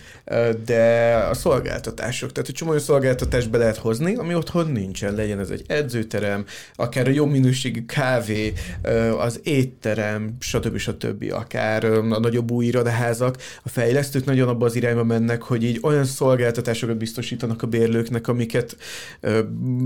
de 0.64 1.14
a 1.30 1.34
szolgáltatások. 1.34 2.32
Tehát 2.32 2.48
egy 2.48 2.54
csomó 2.54 2.70
olyan 2.70 2.82
szolgáltatást 2.82 3.50
be 3.50 3.58
lehet 3.58 3.76
hozni, 3.76 4.14
ami 4.14 4.34
otthon 4.34 4.70
nincsen. 4.72 5.14
Legyen 5.14 5.38
ez 5.38 5.50
egy 5.50 5.64
edzőterem, 5.66 6.44
akár 6.74 7.08
a 7.08 7.10
jó 7.10 7.26
minőségű 7.26 7.84
kávé, 7.84 8.52
az 9.18 9.40
étterem, 9.42 10.36
stb. 10.40 10.76
stb. 10.76 11.32
Akár 11.32 11.84
a 11.84 12.18
nagyobb 12.18 12.50
új 12.50 12.66
irodaházak. 12.66 13.36
A 13.62 13.68
fejlesztők 13.68 14.24
nagyon 14.24 14.48
abba 14.48 14.66
az 14.66 14.74
irányba 14.74 15.04
mennek, 15.04 15.42
hogy 15.42 15.64
így 15.64 15.78
olyan 15.82 16.04
szolgáltatásokat 16.04 16.96
biztosítanak 16.96 17.62
a 17.62 17.66
bérlőknek, 17.66 18.28
amiket 18.28 18.76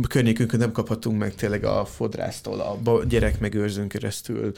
környékünkön 0.09 0.59
nem 0.59 0.73
kaphatunk 0.73 1.19
meg 1.19 1.35
tényleg 1.35 1.65
a 1.65 1.85
fodrásztól, 1.85 2.61
a 2.61 3.05
gyerek 3.09 3.41
megőrzőn 3.41 3.89
keresztül, 4.33 4.53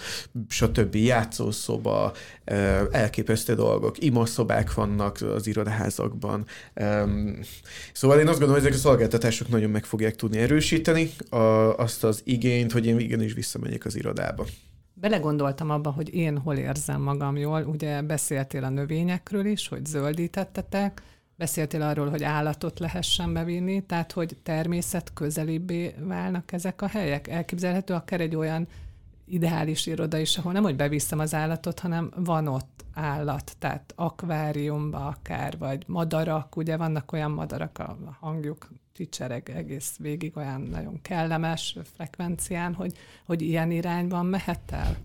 stb. 0.48 0.94
játszószoba, 0.94 2.12
elképesztő 2.90 3.54
dolgok, 3.54 4.02
imaszobák 4.02 4.74
vannak 4.74 5.20
az 5.20 5.46
irodaházakban. 5.46 6.44
Szóval 7.92 8.18
én 8.18 8.28
azt 8.28 8.38
gondolom, 8.38 8.54
hogy 8.54 8.70
ezek 8.70 8.72
a 8.72 8.88
szolgáltatások 8.88 9.48
nagyon 9.48 9.70
meg 9.70 9.84
fogják 9.84 10.16
tudni 10.16 10.38
erősíteni 10.38 11.10
azt 11.76 12.04
az 12.04 12.20
igényt, 12.24 12.72
hogy 12.72 12.86
én 12.86 12.98
igenis 12.98 13.32
visszamegyek 13.32 13.84
az 13.84 13.96
irodába. 13.96 14.46
Belegondoltam 14.96 15.70
abba, 15.70 15.90
hogy 15.90 16.14
én 16.14 16.38
hol 16.38 16.56
érzem 16.56 17.00
magam 17.00 17.36
jól. 17.36 17.62
Ugye 17.62 18.02
beszéltél 18.02 18.64
a 18.64 18.68
növényekről 18.68 19.46
is, 19.46 19.68
hogy 19.68 19.86
zöldítettetek, 19.86 21.02
Beszéltél 21.36 21.82
arról, 21.82 22.08
hogy 22.08 22.22
állatot 22.22 22.78
lehessen 22.78 23.32
bevinni, 23.32 23.82
tehát 23.82 24.12
hogy 24.12 24.36
természet 24.42 25.12
közelibbé 25.14 25.94
válnak 25.98 26.52
ezek 26.52 26.82
a 26.82 26.86
helyek. 26.86 27.28
Elképzelhető 27.28 27.94
akár 27.94 28.20
egy 28.20 28.36
olyan 28.36 28.66
ideális 29.24 29.86
iroda 29.86 30.18
is, 30.18 30.38
ahol 30.38 30.52
nem, 30.52 30.62
hogy 30.62 30.76
beviszem 30.76 31.18
az 31.18 31.34
állatot, 31.34 31.80
hanem 31.80 32.12
van 32.16 32.46
ott 32.46 32.84
állat, 32.94 33.56
tehát 33.58 33.92
akváriumba 33.96 35.06
akár, 35.06 35.58
vagy 35.58 35.84
madarak, 35.86 36.56
ugye 36.56 36.76
vannak 36.76 37.12
olyan 37.12 37.30
madarak, 37.30 37.78
a 37.78 37.96
hangjuk 38.20 38.68
csicsereg 38.92 39.50
egész 39.50 39.96
végig 39.98 40.36
olyan 40.36 40.60
nagyon 40.60 41.02
kellemes 41.02 41.76
frekvencián, 41.94 42.74
hogy, 42.74 42.96
hogy 43.26 43.42
ilyen 43.42 43.70
irányban 43.70 44.26
mehet 44.26 44.72
el. 44.72 44.96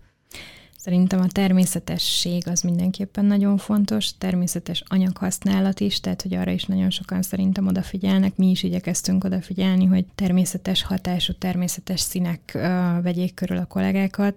Szerintem 0.82 1.20
a 1.20 1.26
természetesség 1.28 2.48
az 2.48 2.60
mindenképpen 2.60 3.24
nagyon 3.24 3.56
fontos, 3.56 4.16
természetes 4.18 4.82
anyaghasználat 4.86 5.80
is, 5.80 6.00
tehát 6.00 6.22
hogy 6.22 6.34
arra 6.34 6.50
is 6.50 6.64
nagyon 6.64 6.90
sokan 6.90 7.22
szerintem 7.22 7.66
odafigyelnek, 7.66 8.36
mi 8.36 8.50
is 8.50 8.62
igyekeztünk 8.62 9.24
odafigyelni, 9.24 9.84
hogy 9.84 10.04
természetes 10.14 10.82
hatású, 10.82 11.32
természetes 11.38 12.00
színek 12.00 12.52
uh, 12.54 12.62
vegyék 13.02 13.34
körül 13.34 13.56
a 13.56 13.64
kollégákat 13.64 14.34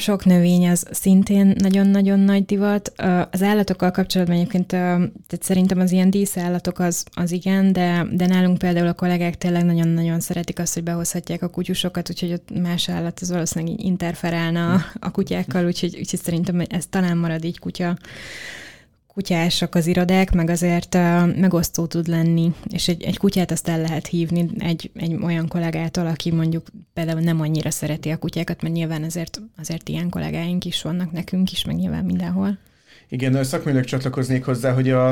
sok 0.00 0.24
növény 0.24 0.68
az 0.68 0.86
szintén 0.90 1.54
nagyon-nagyon 1.58 2.18
nagy 2.18 2.44
divat. 2.44 2.92
Az 3.30 3.42
állatokkal 3.42 3.90
kapcsolatban 3.90 4.36
egyébként 4.36 4.66
tehát 4.66 5.40
szerintem 5.40 5.80
az 5.80 5.92
ilyen 5.92 6.10
díszállatok 6.10 6.78
az, 6.78 7.04
az 7.10 7.30
igen, 7.30 7.72
de, 7.72 8.06
de 8.12 8.26
nálunk 8.26 8.58
például 8.58 8.86
a 8.86 8.92
kollégák 8.92 9.38
tényleg 9.38 9.64
nagyon-nagyon 9.64 10.20
szeretik 10.20 10.58
azt, 10.58 10.74
hogy 10.74 10.82
behozhatják 10.82 11.42
a 11.42 11.48
kutyusokat, 11.48 12.10
úgyhogy 12.10 12.32
ott 12.32 12.60
más 12.60 12.88
állat 12.88 13.20
az 13.20 13.30
valószínűleg 13.30 13.80
interferálna 13.80 14.84
a 15.00 15.10
kutyákkal, 15.10 15.66
úgyhogy, 15.66 15.96
úgyhogy 15.98 16.20
szerintem 16.20 16.62
ez 16.68 16.86
talán 16.90 17.16
marad 17.16 17.44
így 17.44 17.58
kutya 17.58 17.96
kutyásak 19.20 19.74
az 19.74 19.86
irodák, 19.86 20.32
meg 20.32 20.50
azért 20.50 20.94
megosztó 21.36 21.86
tud 21.86 22.06
lenni, 22.06 22.52
és 22.72 22.88
egy, 22.88 23.02
egy 23.02 23.16
kutyát 23.16 23.50
azt 23.50 23.68
el 23.68 23.80
lehet 23.80 24.06
hívni 24.06 24.50
egy, 24.58 24.90
egy 24.94 25.16
olyan 25.22 25.48
kollégától, 25.48 26.06
aki 26.06 26.30
mondjuk 26.30 26.66
például 26.92 27.20
nem 27.20 27.40
annyira 27.40 27.70
szereti 27.70 28.10
a 28.10 28.16
kutyákat, 28.16 28.62
mert 28.62 28.74
nyilván 28.74 29.02
azért, 29.02 29.40
azért 29.58 29.88
ilyen 29.88 30.08
kollégáink 30.08 30.64
is 30.64 30.82
vannak 30.82 31.12
nekünk 31.12 31.52
is, 31.52 31.64
meg 31.64 31.76
nyilván 31.76 32.04
mindenhol. 32.04 32.58
Igen, 33.08 33.44
szakmailag 33.44 33.84
csatlakoznék 33.84 34.44
hozzá, 34.44 34.72
hogy 34.72 34.90
a, 34.90 35.08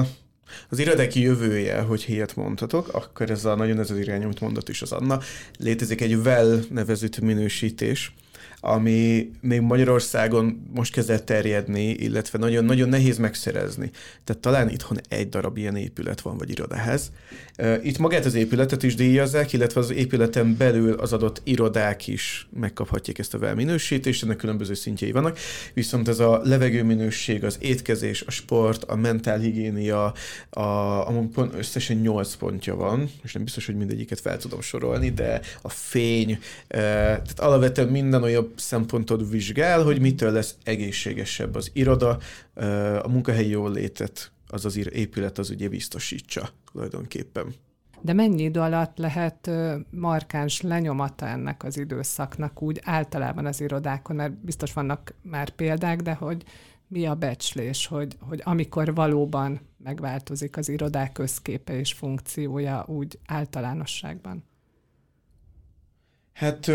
az 0.69 0.79
irodeki 0.79 1.21
jövője, 1.21 1.81
hogy 1.81 2.05
ilyet 2.09 2.37
mondhatok, 2.37 2.89
akkor 2.95 3.31
ez 3.31 3.45
a 3.45 3.55
nagyon 3.55 3.79
ez 3.79 3.91
az 3.91 3.99
irány, 3.99 4.25
amit 4.25 4.41
mondott 4.41 4.69
is 4.69 4.83
az 4.83 4.93
Anna, 4.93 5.21
létezik 5.59 6.01
egy 6.01 6.15
well 6.15 6.61
nevezőt 6.71 7.21
minősítés, 7.21 8.15
ami 8.61 9.31
még 9.41 9.61
Magyarországon 9.61 10.71
most 10.75 10.93
kezdett 10.93 11.25
terjedni, 11.25 11.89
illetve 11.89 12.39
nagyon-nagyon 12.39 12.89
nehéz 12.89 13.19
megszerezni. 13.19 13.91
Tehát 14.25 14.43
talán 14.43 14.69
itthon 14.69 14.99
egy 15.09 15.29
darab 15.29 15.57
ilyen 15.57 15.77
épület 15.77 16.21
van, 16.21 16.39
vagy 16.39 16.51
irodaház. 16.51 17.13
Itt 17.83 17.99
magát 17.99 18.25
az 18.25 18.35
épületet 18.35 18.83
is 18.83 18.95
díjazzák, 18.95 19.53
illetve 19.53 19.81
az 19.81 19.91
épületen 19.91 20.57
belül 20.57 20.93
az 20.93 21.13
adott 21.13 21.41
irodák 21.45 22.07
is 22.07 22.49
megkaphatják 22.61 23.19
ezt 23.19 23.35
a 23.35 23.39
velminősítést, 23.39 24.23
ennek 24.23 24.37
különböző 24.37 24.75
szintjei 24.75 25.13
vannak, 25.13 25.39
viszont 25.75 26.09
ez 26.09 26.19
a 26.19 26.41
levegőminőség, 26.45 27.45
az 27.45 27.57
étkezés, 27.61 28.23
a 28.23 28.31
sport, 28.31 28.85
a 28.85 28.97
mentálhigiénia, 28.97 30.13
a, 30.51 30.61
a 31.09 31.29
összesen 31.57 31.97
8 31.97 32.35
pontja 32.35 32.75
van, 32.75 33.11
és 33.23 33.33
nem 33.33 33.45
biztos, 33.45 33.67
hogy 33.67 33.77
mindegyiket 33.77 34.21
fel 34.21 34.37
tudom 34.37 34.61
sorolni, 34.61 35.11
de 35.11 35.41
a 35.63 35.69
fény, 35.69 36.39
tehát 36.69 37.41
alapvetően 37.41 37.89
minden 37.89 38.23
olyan 38.23 38.48
szempontot 38.57 39.31
vizsgál, 39.31 39.83
hogy 39.83 40.01
mitől 40.01 40.33
lesz 40.33 40.57
egészségesebb 40.63 41.55
az 41.55 41.71
iroda, 41.73 42.19
a 43.03 43.09
munkahelyi 43.09 43.49
jólétet 43.49 44.33
az 44.47 44.65
az 44.65 44.77
épület 44.93 45.39
az 45.39 45.51
ugye 45.51 45.69
biztosítsa 45.69 46.49
tulajdonképpen. 46.73 47.55
De 48.01 48.13
mennyi 48.13 48.43
idő 48.43 48.61
alatt 48.61 48.99
lehet 48.99 49.51
markáns 49.91 50.61
lenyomata 50.61 51.27
ennek 51.27 51.65
az 51.65 51.79
időszaknak 51.79 52.63
úgy 52.63 52.81
általában 52.85 53.47
az 53.47 53.61
irodákon, 53.61 54.17
mert 54.17 54.33
biztos 54.33 54.73
vannak 54.73 55.15
már 55.23 55.51
példák, 55.51 56.01
de 56.01 56.15
hogy 56.15 56.45
mi 56.89 57.07
a 57.07 57.15
becslés, 57.15 57.87
hogy, 57.87 58.17
hogy 58.21 58.41
amikor 58.45 58.95
valóban 58.95 59.61
megváltozik 59.77 60.57
az 60.57 60.69
irodák 60.69 61.13
közképe 61.13 61.79
és 61.79 61.93
funkciója 61.93 62.85
úgy 62.87 63.19
általánosságban? 63.27 64.45
Hát 66.39 66.71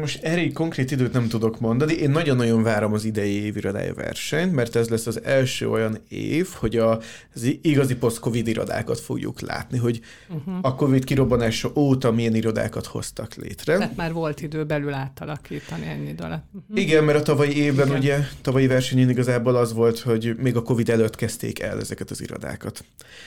most 0.00 0.22
erre 0.22 0.52
konkrét 0.52 0.90
időt 0.90 1.12
nem 1.12 1.28
tudok 1.28 1.60
mondani. 1.60 1.92
Én 1.92 2.10
nagyon-nagyon 2.10 2.62
várom 2.62 2.92
az 2.92 3.04
idei 3.04 3.44
évirodája 3.44 3.94
versenyt, 3.94 4.52
mert 4.52 4.76
ez 4.76 4.88
lesz 4.88 5.06
az 5.06 5.22
első 5.22 5.70
olyan 5.70 5.98
év, 6.08 6.48
hogy 6.52 6.76
a, 6.76 7.00
az 7.34 7.56
igazi 7.62 7.96
post-covid 7.96 8.46
irodákat 8.46 9.00
fogjuk 9.00 9.40
látni, 9.40 9.78
hogy 9.78 10.00
uh-huh. 10.28 10.54
a 10.62 10.74
covid 10.74 11.04
kirobbanása 11.04 11.72
óta 11.74 12.12
milyen 12.12 12.34
irodákat 12.34 12.86
hoztak 12.86 13.34
létre. 13.34 13.76
Tehát 13.76 13.96
már 13.96 14.12
volt 14.12 14.40
idő 14.40 14.64
belül 14.64 14.92
átalakítani 14.92 15.86
ennyi 15.86 16.14
alatt. 16.18 16.44
Uh-huh. 16.52 16.80
Igen, 16.80 17.04
mert 17.04 17.18
a 17.18 17.22
tavalyi 17.22 17.56
évben 17.56 17.86
Igen. 17.86 17.98
ugye, 17.98 18.18
tavalyi 18.40 18.66
versenyen 18.66 19.10
igazából 19.10 19.56
az 19.56 19.72
volt, 19.72 19.98
hogy 19.98 20.36
még 20.42 20.56
a 20.56 20.62
covid 20.62 20.88
előtt 20.88 21.16
kezdték 21.16 21.60
el 21.60 21.80
ezeket 21.80 22.10
az 22.10 22.22
irodákat. 22.22 22.84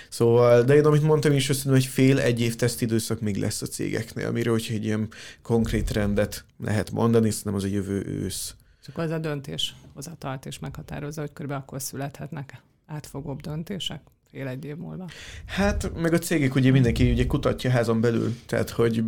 Szóval, 0.09 0.63
de 0.63 0.75
én 0.75 0.85
amit 0.85 1.03
mondtam 1.03 1.33
is, 1.33 1.49
azt 1.49 1.63
hogy 1.63 1.85
fél 1.85 2.19
egy 2.19 2.41
év 2.41 2.55
tesztidőszak 2.55 3.19
még 3.19 3.37
lesz 3.37 3.61
a 3.61 3.65
cégeknél, 3.65 4.27
amiről, 4.27 4.53
hogy 4.53 4.69
egy 4.71 4.85
ilyen 4.85 5.07
konkrét 5.41 5.77
trendet 5.81 6.45
lehet 6.57 6.91
mondani, 6.91 7.29
szerintem 7.29 7.55
az 7.55 7.63
a 7.63 7.67
jövő 7.67 8.05
ősz. 8.05 8.55
És 8.81 8.87
akkor 8.87 9.03
ez 9.03 9.11
a 9.11 9.19
döntés 9.19 9.75
hozatalt 9.93 10.45
és 10.45 10.59
meghatározza, 10.59 11.21
hogy 11.21 11.33
körülbelül 11.33 11.63
akkor 11.63 11.81
születhetnek 11.81 12.61
átfogóbb 12.85 13.41
döntések? 13.41 14.01
fél 14.31 14.47
egy 14.47 14.65
év 14.65 14.75
múlva. 14.75 15.05
Hát, 15.45 15.91
meg 15.95 16.13
a 16.13 16.17
cégek 16.17 16.55
ugye 16.55 16.71
mindenki 16.71 17.11
ugye 17.11 17.25
kutatja 17.25 17.69
házon 17.69 18.01
belül, 18.01 18.35
tehát 18.45 18.69
hogy 18.69 19.03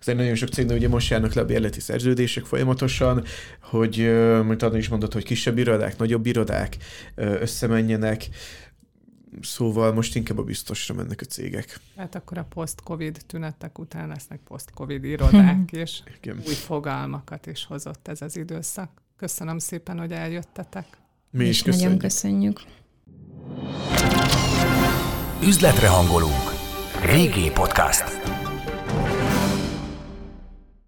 azért 0.00 0.18
nagyon 0.18 0.34
sok 0.34 0.48
cégnél 0.48 0.76
ugye 0.76 0.88
most 0.88 1.10
járnak 1.10 1.32
le 1.32 1.42
a 1.42 1.44
bérleti 1.44 1.80
szerződések 1.80 2.44
folyamatosan, 2.44 3.24
hogy, 3.60 3.96
mint 4.46 4.62
Anna 4.62 4.76
is 4.76 4.88
mondott, 4.88 5.12
hogy 5.12 5.24
kisebb 5.24 5.58
irodák, 5.58 5.98
nagyobb 5.98 6.26
irodák 6.26 6.76
összemenjenek, 7.14 8.28
Szóval 9.40 9.92
most 9.92 10.16
inkább 10.16 10.38
a 10.38 10.42
biztosra 10.42 10.94
mennek 10.94 11.20
a 11.20 11.24
cégek. 11.24 11.80
Hát 11.96 12.14
akkor 12.14 12.38
a 12.38 12.44
post-covid 12.44 13.22
tünetek 13.26 13.78
után 13.78 14.08
lesznek 14.08 14.40
post-covid 14.40 15.04
irodák, 15.04 15.72
és 15.82 16.02
Igen. 16.20 16.42
új 16.46 16.54
fogalmakat 16.54 17.46
is 17.46 17.64
hozott 17.64 18.08
ez 18.08 18.22
az 18.22 18.36
időszak. 18.36 18.90
Köszönöm 19.16 19.58
szépen, 19.58 19.98
hogy 19.98 20.12
eljöttetek. 20.12 20.86
Mi 21.30 21.44
is 21.44 21.62
köszönjük. 21.62 21.88
Nagyon 21.88 21.98
köszönjük. 21.98 22.60
Üzletre 25.42 25.88
hangolunk. 25.88 26.50
Régi 27.04 27.50
podcast. 27.50 28.39